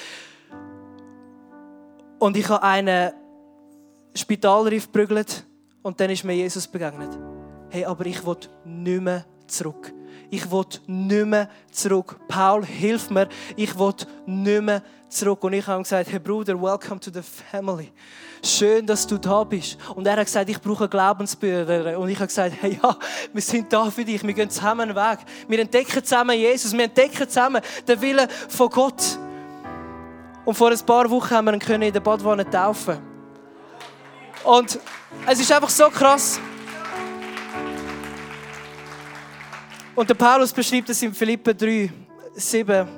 Und 2.18 2.36
ich 2.36 2.48
habe 2.48 2.64
einen 2.64 3.12
Spitalriff 4.12 4.86
geprügelt 4.86 5.46
und 5.82 6.00
dann 6.00 6.10
ist 6.10 6.24
mir 6.24 6.34
Jesus 6.34 6.66
begegnet. 6.66 7.16
Hey, 7.70 7.84
aber 7.84 8.06
ich 8.06 8.26
will 8.26 8.38
nicht 8.64 9.02
mehr 9.02 9.24
zurück. 9.46 9.94
Ich 10.30 10.50
will 10.50 10.64
nicht 10.86 11.26
mehr 11.26 11.48
zurück. 11.70 12.16
Paul, 12.28 12.64
hilf 12.64 13.10
mir. 13.10 13.28
Ich 13.56 13.78
will 13.78 13.94
nicht 14.26 14.62
mehr 14.62 14.82
zurück. 15.08 15.42
Und 15.44 15.54
ich 15.54 15.66
habe 15.66 15.82
gesagt, 15.82 16.10
hey 16.10 16.18
Bruder, 16.18 16.60
welcome 16.60 17.00
to 17.00 17.10
the 17.10 17.22
family. 17.22 17.90
Schön, 18.42 18.86
dass 18.86 19.06
du 19.06 19.18
da 19.18 19.42
bist. 19.42 19.78
Und 19.94 20.06
er 20.06 20.16
hat 20.16 20.26
gesagt, 20.26 20.48
ich 20.50 20.60
brauche 20.60 20.88
Glaubensbrüder. 20.88 21.98
Und 21.98 22.08
ich 22.08 22.16
habe 22.16 22.26
gesagt, 22.26 22.56
hey 22.60 22.78
ja, 22.82 22.96
wir 23.32 23.42
sind 23.42 23.72
da 23.72 23.90
für 23.90 24.04
dich. 24.04 24.22
Wir 24.22 24.34
gehen 24.34 24.50
zusammen 24.50 24.94
weg. 24.94 25.18
Wir 25.48 25.60
entdecken 25.60 26.04
zusammen 26.04 26.38
Jesus. 26.38 26.72
Wir 26.72 26.84
entdecken 26.84 27.28
zusammen 27.28 27.62
den 27.86 28.00
Willen 28.00 28.28
von 28.48 28.68
Gott. 28.68 29.18
Und 30.44 30.54
vor 30.54 30.70
ein 30.70 30.80
paar 30.80 31.10
Wochen 31.10 31.30
haben 31.30 31.46
wir 31.46 31.74
ihn 31.74 31.82
in 31.82 31.92
der 31.92 32.00
Badwanne 32.00 32.48
taufen. 32.48 32.98
Und 34.44 34.78
es 35.26 35.40
ist 35.40 35.52
einfach 35.52 35.70
so 35.70 35.88
krass. 35.90 36.40
Und 39.98 40.08
der 40.08 40.14
Paulus 40.14 40.52
beschreibt 40.52 40.88
es 40.90 41.02
in 41.02 41.12
Philippe 41.12 41.56
3, 41.56 41.92
7, 42.36 42.88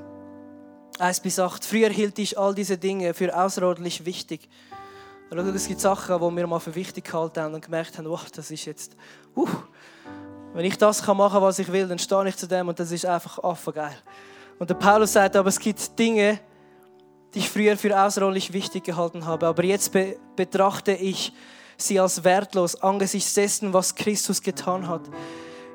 1 0.98 1.20
bis 1.20 1.38
8. 1.38 1.64
Früher 1.64 1.88
hielt 1.88 2.18
ich 2.18 2.38
all 2.38 2.54
diese 2.54 2.76
Dinge 2.76 3.14
für 3.14 3.34
außerordentlich 3.34 4.04
wichtig. 4.04 4.46
Und 5.30 5.38
es 5.38 5.66
gibt 5.66 5.80
Sachen, 5.80 6.20
die 6.20 6.36
wir 6.36 6.46
mal 6.46 6.58
für 6.58 6.74
wichtig 6.74 7.06
gehalten 7.06 7.40
haben 7.40 7.54
und 7.54 7.64
gemerkt 7.64 7.96
haben, 7.96 8.06
wow, 8.06 8.22
das 8.30 8.50
ist 8.50 8.66
jetzt, 8.66 8.96
uh, 9.34 9.48
wenn 10.52 10.66
ich 10.66 10.76
das 10.76 11.02
kann 11.02 11.16
machen, 11.16 11.40
was 11.40 11.58
ich 11.58 11.72
will, 11.72 11.88
dann 11.88 11.98
stehe 11.98 12.28
ich 12.28 12.36
zu 12.36 12.46
dem 12.46 12.68
und 12.68 12.78
das 12.78 12.92
ist 12.92 13.06
einfach 13.06 13.42
affengeil. 13.42 13.96
Und 14.58 14.68
der 14.68 14.74
Paulus 14.74 15.14
sagt, 15.14 15.36
aber 15.36 15.48
es 15.48 15.58
gibt 15.58 15.98
Dinge, 15.98 16.38
die 17.32 17.38
ich 17.38 17.48
früher 17.48 17.78
für 17.78 17.98
außerordentlich 17.98 18.52
wichtig 18.52 18.84
gehalten 18.84 19.24
habe, 19.24 19.46
aber 19.46 19.64
jetzt 19.64 19.90
be 19.90 20.18
betrachte 20.36 20.92
ich 20.92 21.32
sie 21.78 21.98
als 21.98 22.24
wertlos 22.24 22.76
angesichts 22.82 23.32
dessen, 23.32 23.72
was 23.72 23.94
Christus 23.94 24.42
getan 24.42 24.86
hat. 24.86 25.08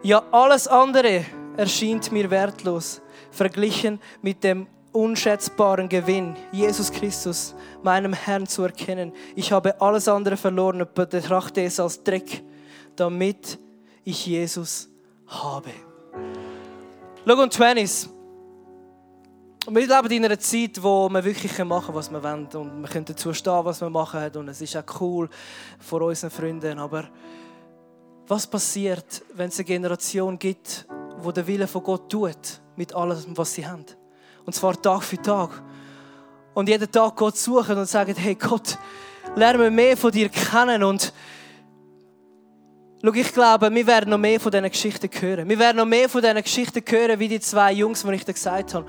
Ja, 0.06 0.22
alles 0.30 0.68
andere 0.68 1.26
erscheint 1.58 2.12
mir 2.12 2.30
wertlos, 2.30 3.02
verglichen 3.32 4.00
mit 4.22 4.44
dem 4.44 4.68
unschätzbaren 4.92 5.90
Gewinn, 5.90 6.36
Jesus 6.52 6.92
Christus, 6.92 7.56
meinem 7.82 8.14
Herrn 8.14 8.46
zu 8.46 8.62
erkennen. 8.62 9.14
Ich 9.36 9.52
habe 9.52 9.82
alles 9.82 10.08
andere 10.08 10.38
verloren 10.38 10.84
und 10.84 10.94
betrachte 10.94 11.64
es 11.64 11.80
als 11.80 12.04
Dreck, 12.04 12.44
damit 12.96 13.58
ich 14.04 14.28
Jesus 14.28 14.90
habe. 15.26 15.72
Schau, 17.26 17.42
und 17.42 17.52
Twenties. 17.52 18.08
wir 19.68 19.88
leben 19.88 20.12
in 20.12 20.26
einer 20.26 20.38
Zeit, 20.38 20.84
wo 20.84 21.10
wir 21.10 21.26
wirklich 21.26 21.58
machen 21.64 21.88
können, 21.88 21.98
was 21.98 22.12
wir 22.12 22.22
wollen. 22.22 22.48
Und 22.54 22.82
wir 22.84 22.90
können 22.90 23.06
dazu 23.06 23.34
stehen, 23.34 23.66
was 23.66 23.82
wir 23.82 23.90
machen. 23.90 24.30
Und 24.36 24.50
es 24.50 24.62
ist 24.62 24.78
auch 24.78 25.02
cool 25.02 25.28
vor 25.80 26.02
unseren 26.02 26.30
Freunden. 26.30 26.78
Aber 26.78 27.06
was 28.28 28.48
passiert, 28.48 29.24
wenn 29.34 29.50
es 29.50 29.58
eine 29.58 29.66
Generation 29.66 30.40
gibt, 30.40 30.86
wo 31.20 31.32
der 31.32 31.46
Wille 31.48 31.68
von 31.68 31.84
Gott 31.84 32.10
tut, 32.10 32.62
mit 32.76 32.94
allem, 32.94 33.18
was 33.36 33.54
sie 33.54 33.66
haben? 33.66 33.86
Und 34.46 34.54
zwar 34.54 34.80
Tag 34.82 35.04
für 35.04 35.22
Tag. 35.22 35.62
Und 36.54 36.70
jeden 36.70 36.92
Tag 36.92 37.16
Gott 37.16 37.38
suchen 37.38 37.78
und 37.78 37.88
sagen, 37.88 38.16
hey 38.16 38.36
Gott, 38.36 38.78
lernen 39.36 39.62
wir 39.62 39.72
mehr 39.72 39.98
von 39.98 40.12
dir 40.12 40.30
kennen 40.30 40.84
und 40.84 41.14
Schau, 43.04 43.14
ich 43.14 43.34
glaube, 43.34 43.72
wir 43.72 43.86
werden 43.86 44.10
noch 44.10 44.18
mehr 44.18 44.40
von 44.40 44.52
diesen 44.52 44.68
Geschichten 44.68 45.10
hören. 45.22 45.48
Wir 45.48 45.60
werden 45.60 45.78
noch 45.78 45.86
mehr 45.86 46.10
von 46.10 46.22
diesen 46.22 46.42
Geschichten 46.42 46.82
hören, 46.88 47.20
wie 47.20 47.28
die 47.28 47.40
zwei 47.40 47.72
Jungs, 47.74 48.02
die 48.02 48.12
ich 48.14 48.26
dir 48.26 48.34
gesagt 48.34 48.74
habe. 48.74 48.88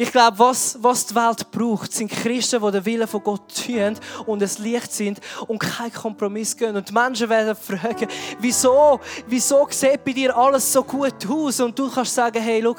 Ich 0.00 0.12
glaube, 0.12 0.38
was, 0.38 0.78
was 0.80 1.06
die 1.06 1.14
Welt 1.16 1.50
braucht, 1.50 1.92
sind 1.92 2.08
Christen, 2.08 2.62
die 2.64 2.70
den 2.70 2.86
Willen 2.86 3.08
von 3.08 3.20
Gott 3.20 3.52
tun 3.66 3.98
und 4.26 4.40
es 4.40 4.60
Licht 4.60 4.92
sind 4.92 5.20
und 5.48 5.58
keinen 5.58 5.92
Kompromiss 5.92 6.56
gehen. 6.56 6.76
Und 6.76 6.88
die 6.88 6.92
Menschen 6.92 7.28
werden 7.28 7.56
fragen, 7.56 8.06
wieso, 8.38 9.00
wieso 9.26 9.66
sieht 9.68 10.04
bei 10.04 10.12
dir 10.12 10.36
alles 10.36 10.72
so 10.72 10.84
gut 10.84 11.28
aus? 11.28 11.58
Und 11.58 11.76
du 11.76 11.90
kannst 11.90 12.14
sagen, 12.14 12.40
hey, 12.40 12.62
schau, 12.62 12.76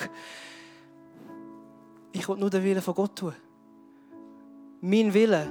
ich 2.13 2.27
will 2.27 2.37
nur 2.37 2.49
den 2.49 2.63
Willen 2.63 2.81
von 2.81 2.95
Gott 2.95 3.17
tun. 3.17 3.35
Mein 4.79 5.13
Wille, 5.13 5.45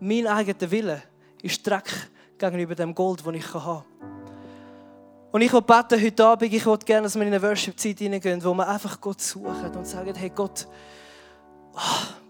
mein 0.00 0.26
eigener 0.26 0.70
Wille 0.72 1.02
ist 1.40 1.64
Dreck 1.64 2.10
gegenüber 2.36 2.74
dem 2.74 2.92
Gold, 2.96 3.24
das 3.24 3.32
ich 3.32 3.54
haben 3.54 3.84
kann. 4.00 4.11
Und 5.32 5.40
ich 5.40 5.50
will 5.50 5.62
beten 5.62 6.00
heute 6.00 6.26
Abend, 6.26 6.52
ich 6.52 6.66
will 6.66 6.76
gerne, 6.76 7.04
dass 7.04 7.14
wir 7.14 7.22
in 7.22 7.28
eine 7.28 7.42
Worship-Zeit 7.42 7.98
hineingehen, 7.98 8.44
wo 8.44 8.52
wir 8.52 8.68
einfach 8.68 9.00
Gott 9.00 9.22
suchen 9.22 9.74
und 9.74 9.86
sagen, 9.86 10.14
hey 10.14 10.28
Gott, 10.28 10.68
oh, 11.72 11.78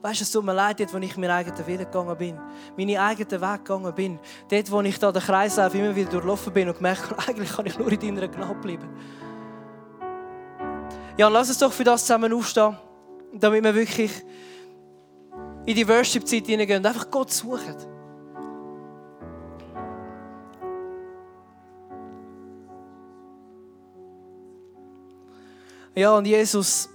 weißt 0.02 0.20
du, 0.20 0.22
es 0.22 0.30
tut 0.30 0.44
mir 0.44 0.54
leid, 0.54 0.78
dort, 0.78 0.94
wo 0.94 0.98
ich 0.98 1.16
meinen 1.16 1.32
eigenen 1.32 1.66
Willen 1.66 1.84
gegangen 1.84 2.16
bin, 2.16 2.38
meinen 2.76 2.96
eigenen 2.96 3.40
Weg 3.40 3.64
gegangen 3.64 3.92
bin, 3.92 4.20
dort, 4.48 4.70
wo 4.70 4.80
ich 4.82 4.98
da 5.00 5.10
den 5.10 5.20
Kreislauf 5.20 5.74
immer 5.74 5.96
wieder 5.96 6.10
durchlaufen 6.10 6.52
bin 6.52 6.68
und 6.68 6.76
gemerkt 6.76 7.10
habe, 7.10 7.18
eigentlich 7.28 7.52
kann 7.52 7.66
ich 7.66 7.76
nur 7.76 7.90
in 7.90 7.98
deiner 7.98 8.28
Gnade 8.28 8.54
bleiben. 8.54 8.88
Ja, 11.18 11.26
lass 11.26 11.48
uns 11.48 11.58
doch 11.58 11.72
für 11.72 11.84
das 11.84 12.02
zusammen 12.02 12.32
aufstehen, 12.32 12.78
damit 13.34 13.64
wir 13.64 13.74
wirklich 13.74 14.12
in 15.66 15.74
die 15.74 15.88
Worship-Zeit 15.88 16.46
hineingehen 16.46 16.78
und 16.78 16.86
einfach 16.86 17.10
Gott 17.10 17.32
suchen. 17.32 17.91
Ja, 25.94 26.16
und 26.16 26.24
Jesus, 26.24 26.88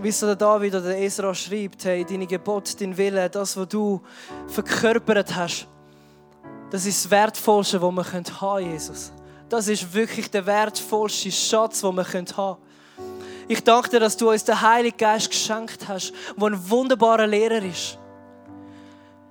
wie 0.00 0.08
es 0.08 0.20
der 0.20 0.34
David 0.34 0.74
oder 0.74 0.88
der 0.88 1.02
Esra 1.02 1.34
schreibt, 1.34 1.84
hey, 1.84 2.02
deine 2.02 2.26
Gebot, 2.26 2.80
dein 2.80 2.96
Wille, 2.96 3.28
das, 3.28 3.58
was 3.58 3.68
du 3.68 4.00
verkörpert 4.46 5.34
hast, 5.34 5.68
das 6.70 6.86
ist 6.86 7.04
das 7.04 7.10
Wertvollste, 7.10 7.82
was 7.82 7.92
wir 7.92 8.12
haben 8.12 8.24
können, 8.24 8.72
Jesus. 8.72 9.12
Das 9.50 9.68
ist 9.68 9.92
wirklich 9.92 10.30
der 10.30 10.46
wertvollste 10.46 11.30
Schatz, 11.30 11.82
den 11.82 11.94
wir 11.94 12.04
haben 12.04 12.24
können. 12.24 12.56
Ich 13.48 13.62
danke 13.62 13.90
dir, 13.90 14.00
dass 14.00 14.16
du 14.16 14.30
uns 14.30 14.44
den 14.44 14.58
Heiligen 14.58 14.96
Geist 14.96 15.28
geschenkt 15.28 15.86
hast, 15.86 16.14
der 16.34 16.46
ein 16.46 16.70
wunderbarer 16.70 17.26
Lehrer 17.26 17.62
ist. 17.62 17.98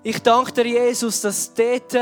Ich 0.04 0.22
danke 0.22 0.52
dir, 0.52 0.68
Jesus, 0.68 1.22
dass 1.22 1.52
dort, 1.56 1.98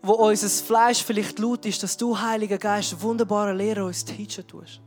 wo 0.00 0.12
unser 0.12 0.48
Fleisch 0.48 1.02
vielleicht 1.02 1.40
laut 1.40 1.66
ist, 1.66 1.82
dass 1.82 1.96
du, 1.96 2.16
Heiliger 2.16 2.58
Geist, 2.58 2.92
ein 2.92 3.02
wunderbarer 3.02 3.54
Lehrer 3.54 3.84
uns 3.84 4.04
teachen 4.04 4.46
tust 4.46 4.80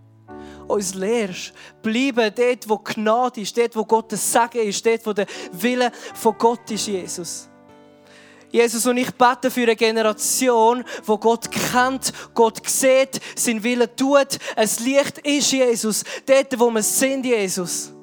uns 0.72 0.94
lehrst. 0.94 1.54
Bleiben 1.82 2.32
dort, 2.36 2.70
wo 2.70 2.78
Gnade 2.78 3.42
ist, 3.42 3.58
dort, 3.58 3.76
wo 3.76 3.86
Gottes 3.86 4.32
Segen 4.32 4.68
ist, 4.68 4.86
dort, 4.86 5.06
wo 5.06 5.14
der 5.14 5.28
Wille 5.52 5.92
von 6.14 6.38
Gott 6.38 6.70
ist, 6.72 6.88
Jesus. 6.88 7.48
Jesus, 8.52 8.86
und 8.86 8.98
ich 8.98 9.12
bete 9.12 9.50
für 9.50 9.62
eine 9.62 9.76
Generation, 9.78 10.84
wo 11.06 11.18
Gott 11.18 11.50
kennt, 11.52 12.12
Gott 12.34 12.68
sieht, 12.68 13.22
sein 13.36 13.64
Wille 13.64 13.96
tut. 13.96 14.38
Es 14.58 14.80
Licht 14.80 15.20
ist, 15.20 15.52
Jesus, 15.52 16.04
dort, 16.26 16.60
wo 16.60 16.70
wir 16.70 16.84
sind, 16.84 17.26
Jesus. 17.26 17.94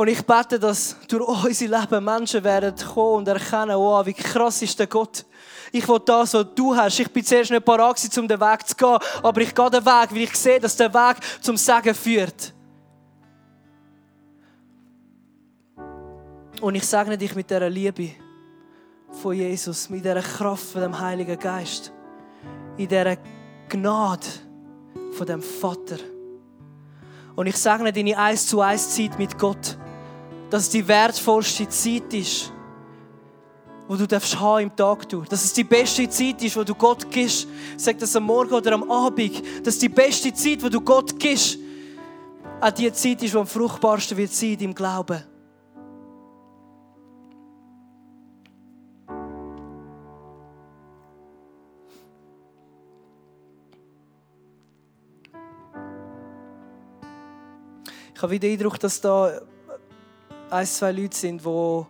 Und 0.00 0.08
ich 0.08 0.24
bete, 0.24 0.58
dass 0.58 0.96
durch 1.08 1.28
unser 1.28 1.78
Leben 1.78 2.02
Menschen 2.02 2.42
werden 2.42 2.74
kommen 2.74 3.16
und 3.16 3.28
erkennen, 3.28 3.76
wow, 3.76 4.06
wie 4.06 4.14
krass 4.14 4.62
ist 4.62 4.78
der 4.78 4.86
Gott. 4.86 5.26
Ich 5.72 5.86
will 5.86 6.00
das, 6.02 6.32
was 6.32 6.46
du 6.54 6.74
hast. 6.74 7.00
Ich 7.00 7.12
bin 7.12 7.22
zuerst 7.22 7.50
nicht 7.50 7.66
parat 7.66 8.00
um 8.16 8.26
den 8.26 8.40
Weg 8.40 8.66
zu 8.66 8.74
gehen, 8.76 8.98
aber 9.22 9.40
ich 9.42 9.54
gehe 9.54 9.70
den 9.70 9.84
Weg, 9.84 10.10
weil 10.10 10.22
ich 10.22 10.34
sehe, 10.34 10.58
dass 10.58 10.74
der 10.74 10.94
Weg 10.94 11.18
zum 11.42 11.58
Segen 11.58 11.94
führt. 11.94 12.54
Und 16.62 16.74
ich 16.76 16.86
segne 16.86 17.18
dich 17.18 17.34
mit 17.34 17.50
dieser 17.50 17.68
Liebe 17.68 18.12
von 19.20 19.34
Jesus, 19.34 19.90
mit 19.90 20.02
dieser 20.02 20.22
Kraft 20.22 20.64
von 20.64 20.80
dem 20.80 20.98
Heiligen 20.98 21.38
Geist, 21.38 21.92
in 22.78 22.88
dieser 22.88 23.18
Gnade 23.68 24.26
von 25.12 25.26
dem 25.26 25.42
Vater. 25.42 25.98
Und 27.36 27.46
ich 27.46 27.56
segne 27.58 27.92
deine 27.92 28.16
eins 28.16 28.46
zu 28.46 28.62
eins 28.62 28.96
Zeit 28.96 29.18
mit 29.18 29.38
Gott, 29.38 29.76
dass 30.50 30.64
es 30.64 30.70
die 30.70 30.86
wertvollste 30.86 31.68
Zeit 31.68 32.12
ist 32.12 32.52
wo 33.90 33.96
du 33.96 34.06
darfst 34.06 34.38
haben 34.38 34.62
im 34.62 34.76
Tag 34.76 35.08
durch. 35.08 35.28
Dass 35.28 35.42
es 35.42 35.52
die 35.52 35.64
beste 35.64 36.08
Zeit 36.08 36.40
ist, 36.44 36.56
wo 36.56 36.62
du 36.62 36.76
Gott 36.76 37.10
gibst. 37.10 37.48
Sag 37.76 37.98
das 37.98 38.14
am 38.14 38.22
Morgen 38.22 38.54
oder 38.54 38.74
am 38.74 38.88
Abend. 38.88 39.42
Dass 39.66 39.80
die 39.80 39.88
beste 39.88 40.32
Zeit, 40.32 40.62
wo 40.62 40.68
du 40.68 40.80
Gott 40.80 41.18
gibst, 41.18 41.58
auch 42.60 42.70
die 42.70 42.92
Zeit 42.92 43.20
ist, 43.20 43.34
die 43.34 43.36
am 43.36 43.48
fruchtbarsten 43.48 44.16
wird 44.16 44.32
sein 44.32 44.56
im 44.60 44.76
Glauben. 44.76 45.24
Ich 58.14 58.22
habe 58.22 58.32
wieder 58.32 58.46
den 58.46 58.52
Eindruck, 58.52 58.78
dass 58.78 59.00
da 59.00 59.40
ein, 60.50 60.66
zwei 60.66 60.92
Leute 60.92 61.16
sind, 61.16 61.44
wo 61.44 61.86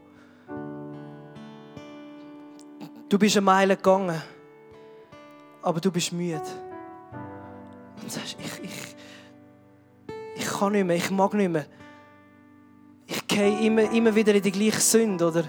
du 3.09 3.19
bist 3.19 3.37
eine 3.37 3.45
Meile 3.45 3.77
gegangen, 3.77 4.21
aber 5.63 5.81
du 5.81 5.91
bist 5.91 6.13
müde. 6.13 6.43
Und 8.03 8.11
sagst, 8.11 8.37
ich, 8.39 8.65
ich, 8.65 8.97
ich 10.37 10.47
kann 10.47 10.73
nicht 10.73 10.87
mehr, 10.87 10.97
ich 10.97 11.11
mag 11.11 11.35
nicht 11.35 11.51
mehr. 11.51 11.67
Ich 13.07 13.27
gehe 13.27 13.61
immer, 13.61 13.91
immer 13.91 14.15
wieder 14.15 14.35
in 14.35 14.43
die 14.43 14.53
gleiche 14.53 14.81
Sünde, 14.81 15.27
oder? 15.27 15.45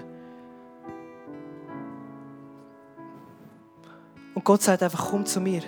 Und 4.34 4.44
Gott 4.44 4.62
sagt 4.62 4.82
einfach, 4.82 5.10
komm 5.10 5.24
zu 5.24 5.40
mir. 5.40 5.62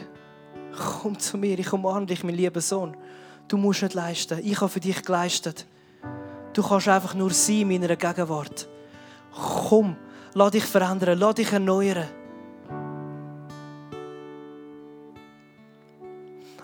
Komm 1.00 1.18
zu 1.18 1.38
mir, 1.38 1.58
ich 1.58 1.72
umarme 1.72 2.06
dich, 2.06 2.24
mein 2.24 2.34
lieber 2.34 2.60
Sohn. 2.60 2.96
Du 3.46 3.56
musst 3.56 3.82
nicht 3.82 3.94
leisten. 3.94 4.40
Ich 4.42 4.60
habe 4.60 4.68
für 4.68 4.80
dich 4.80 5.02
geleistet. 5.04 5.66
Du 6.54 6.62
kannst 6.62 6.88
einfach 6.88 7.14
nur 7.14 7.30
sein 7.30 7.62
in 7.62 7.80
meiner 7.80 7.96
Gegenwart. 7.96 8.68
Komm, 9.68 9.96
lass 10.34 10.52
dich 10.52 10.64
verändern, 10.64 11.18
lass 11.18 11.34
dich 11.34 11.52
erneuern. 11.52 12.06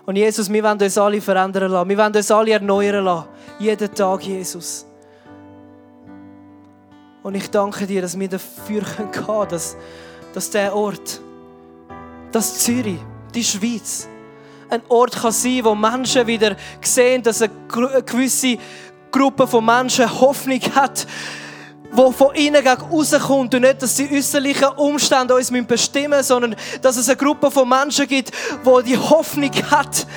Und 0.05 0.15
Jesus, 0.15 0.51
wir 0.51 0.63
wollen 0.63 0.81
uns 0.81 0.97
alle 0.97 1.21
verändern 1.21 1.71
lassen. 1.71 1.89
Wir 1.89 1.97
wollen 1.97 2.15
uns 2.15 2.31
alle 2.31 2.51
erneuern 2.51 3.03
lassen. 3.03 3.27
Jeden 3.59 3.93
Tag, 3.93 4.23
Jesus. 4.23 4.85
Und 7.21 7.35
ich 7.35 7.49
danke 7.51 7.85
dir, 7.85 8.01
dass 8.01 8.17
wir 8.17 8.29
dafür 8.29 8.81
gehen 8.81 9.11
können, 9.11 9.49
dass, 9.49 9.77
dass 10.33 10.49
der 10.49 10.75
Ort, 10.75 11.21
dass 12.31 12.59
Zürich, 12.59 12.99
die 13.35 13.43
Schweiz, 13.43 14.07
ein 14.69 14.81
Ort 14.87 15.13
kann 15.13 15.33
sein, 15.33 15.65
wo 15.65 15.75
Menschen 15.75 16.25
wieder 16.25 16.55
sehen, 16.81 17.21
dass 17.21 17.41
eine 17.41 17.51
gewisse 18.05 18.57
Gruppe 19.11 19.47
von 19.47 19.65
Menschen 19.65 20.09
Hoffnung 20.19 20.61
hat, 20.75 21.05
wo 21.91 22.11
von 22.11 22.33
innen 22.35 22.65
rauskommt 22.65 23.53
und 23.53 23.61
nicht, 23.61 23.81
dass 23.81 23.95
die 23.95 24.09
äußerlichen 24.11 24.69
Umstände 24.77 25.35
uns 25.35 25.51
bestimmen 25.67 26.11
müssen, 26.11 26.23
sondern 26.23 26.55
dass 26.81 26.97
es 26.97 27.09
eine 27.09 27.17
Gruppe 27.17 27.51
von 27.51 27.67
Menschen 27.67 28.07
gibt, 28.07 28.31
wo 28.63 28.81
die 28.81 28.97
Hoffnung 28.97 29.51
hat 29.69 30.07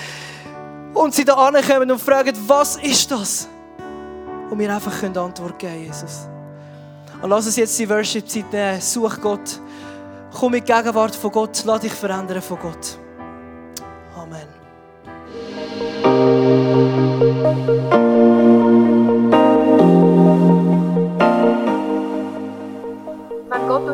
und 0.95 1.15
sie 1.15 1.25
da 1.25 1.35
ankommen 1.35 1.91
und 1.91 2.01
fragen, 2.01 2.35
was 2.47 2.77
ist 2.77 3.11
das? 3.11 3.49
Und 4.51 4.59
wir 4.59 4.73
einfach 4.73 5.01
können 5.01 5.17
Antwort 5.17 5.59
geben, 5.59 5.85
Jesus. 5.85 6.29
Und 7.21 7.31
lass 7.31 7.47
uns 7.47 7.57
jetzt 7.57 7.79
die 7.79 7.89
Worship-Zeit 7.89 8.53
nehmen. 8.53 8.81
Such 8.81 9.21
Gott. 9.21 9.61
Komm 10.39 10.53
die 10.53 10.61
Gegenwart 10.61 11.17
von 11.17 11.33
Gott. 11.33 11.63
Lass 11.65 11.81
dich 11.81 11.93
verändern 11.93 12.43
von 12.43 12.59
Gott. 12.59 12.99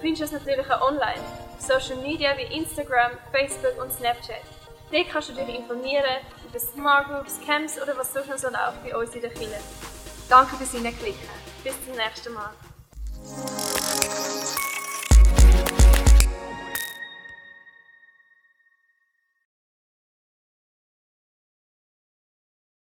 Du 0.00 0.06
findest 0.06 0.32
uns 0.32 0.42
natürlich 0.42 0.70
auch 0.70 0.80
online, 0.80 1.20
auf 1.58 1.60
Social 1.60 1.96
Media 1.96 2.30
wie 2.38 2.56
Instagram, 2.56 3.12
Facebook 3.32 3.82
und 3.82 3.92
Snapchat. 3.92 4.40
Dort 4.90 5.10
kannst 5.10 5.28
du 5.28 5.34
dich 5.34 5.46
informieren 5.54 6.06
über 6.48 6.58
Smart 6.58 7.08
Groups, 7.08 7.38
Camps 7.44 7.78
oder 7.82 7.94
was 7.98 8.14
sonst 8.14 8.30
noch 8.30 8.38
so 8.38 8.48
läuft 8.48 8.82
bei 8.82 8.96
uns 8.96 9.14
in 9.14 9.20
der 9.20 9.30
Kirche. 9.30 9.60
Danke 10.30 10.56
fürs 10.56 10.72
Hineinklicken. 10.72 11.20
Bis 11.62 11.74
zum 11.84 11.96
nächsten 11.96 12.32
Mal. 12.32 12.50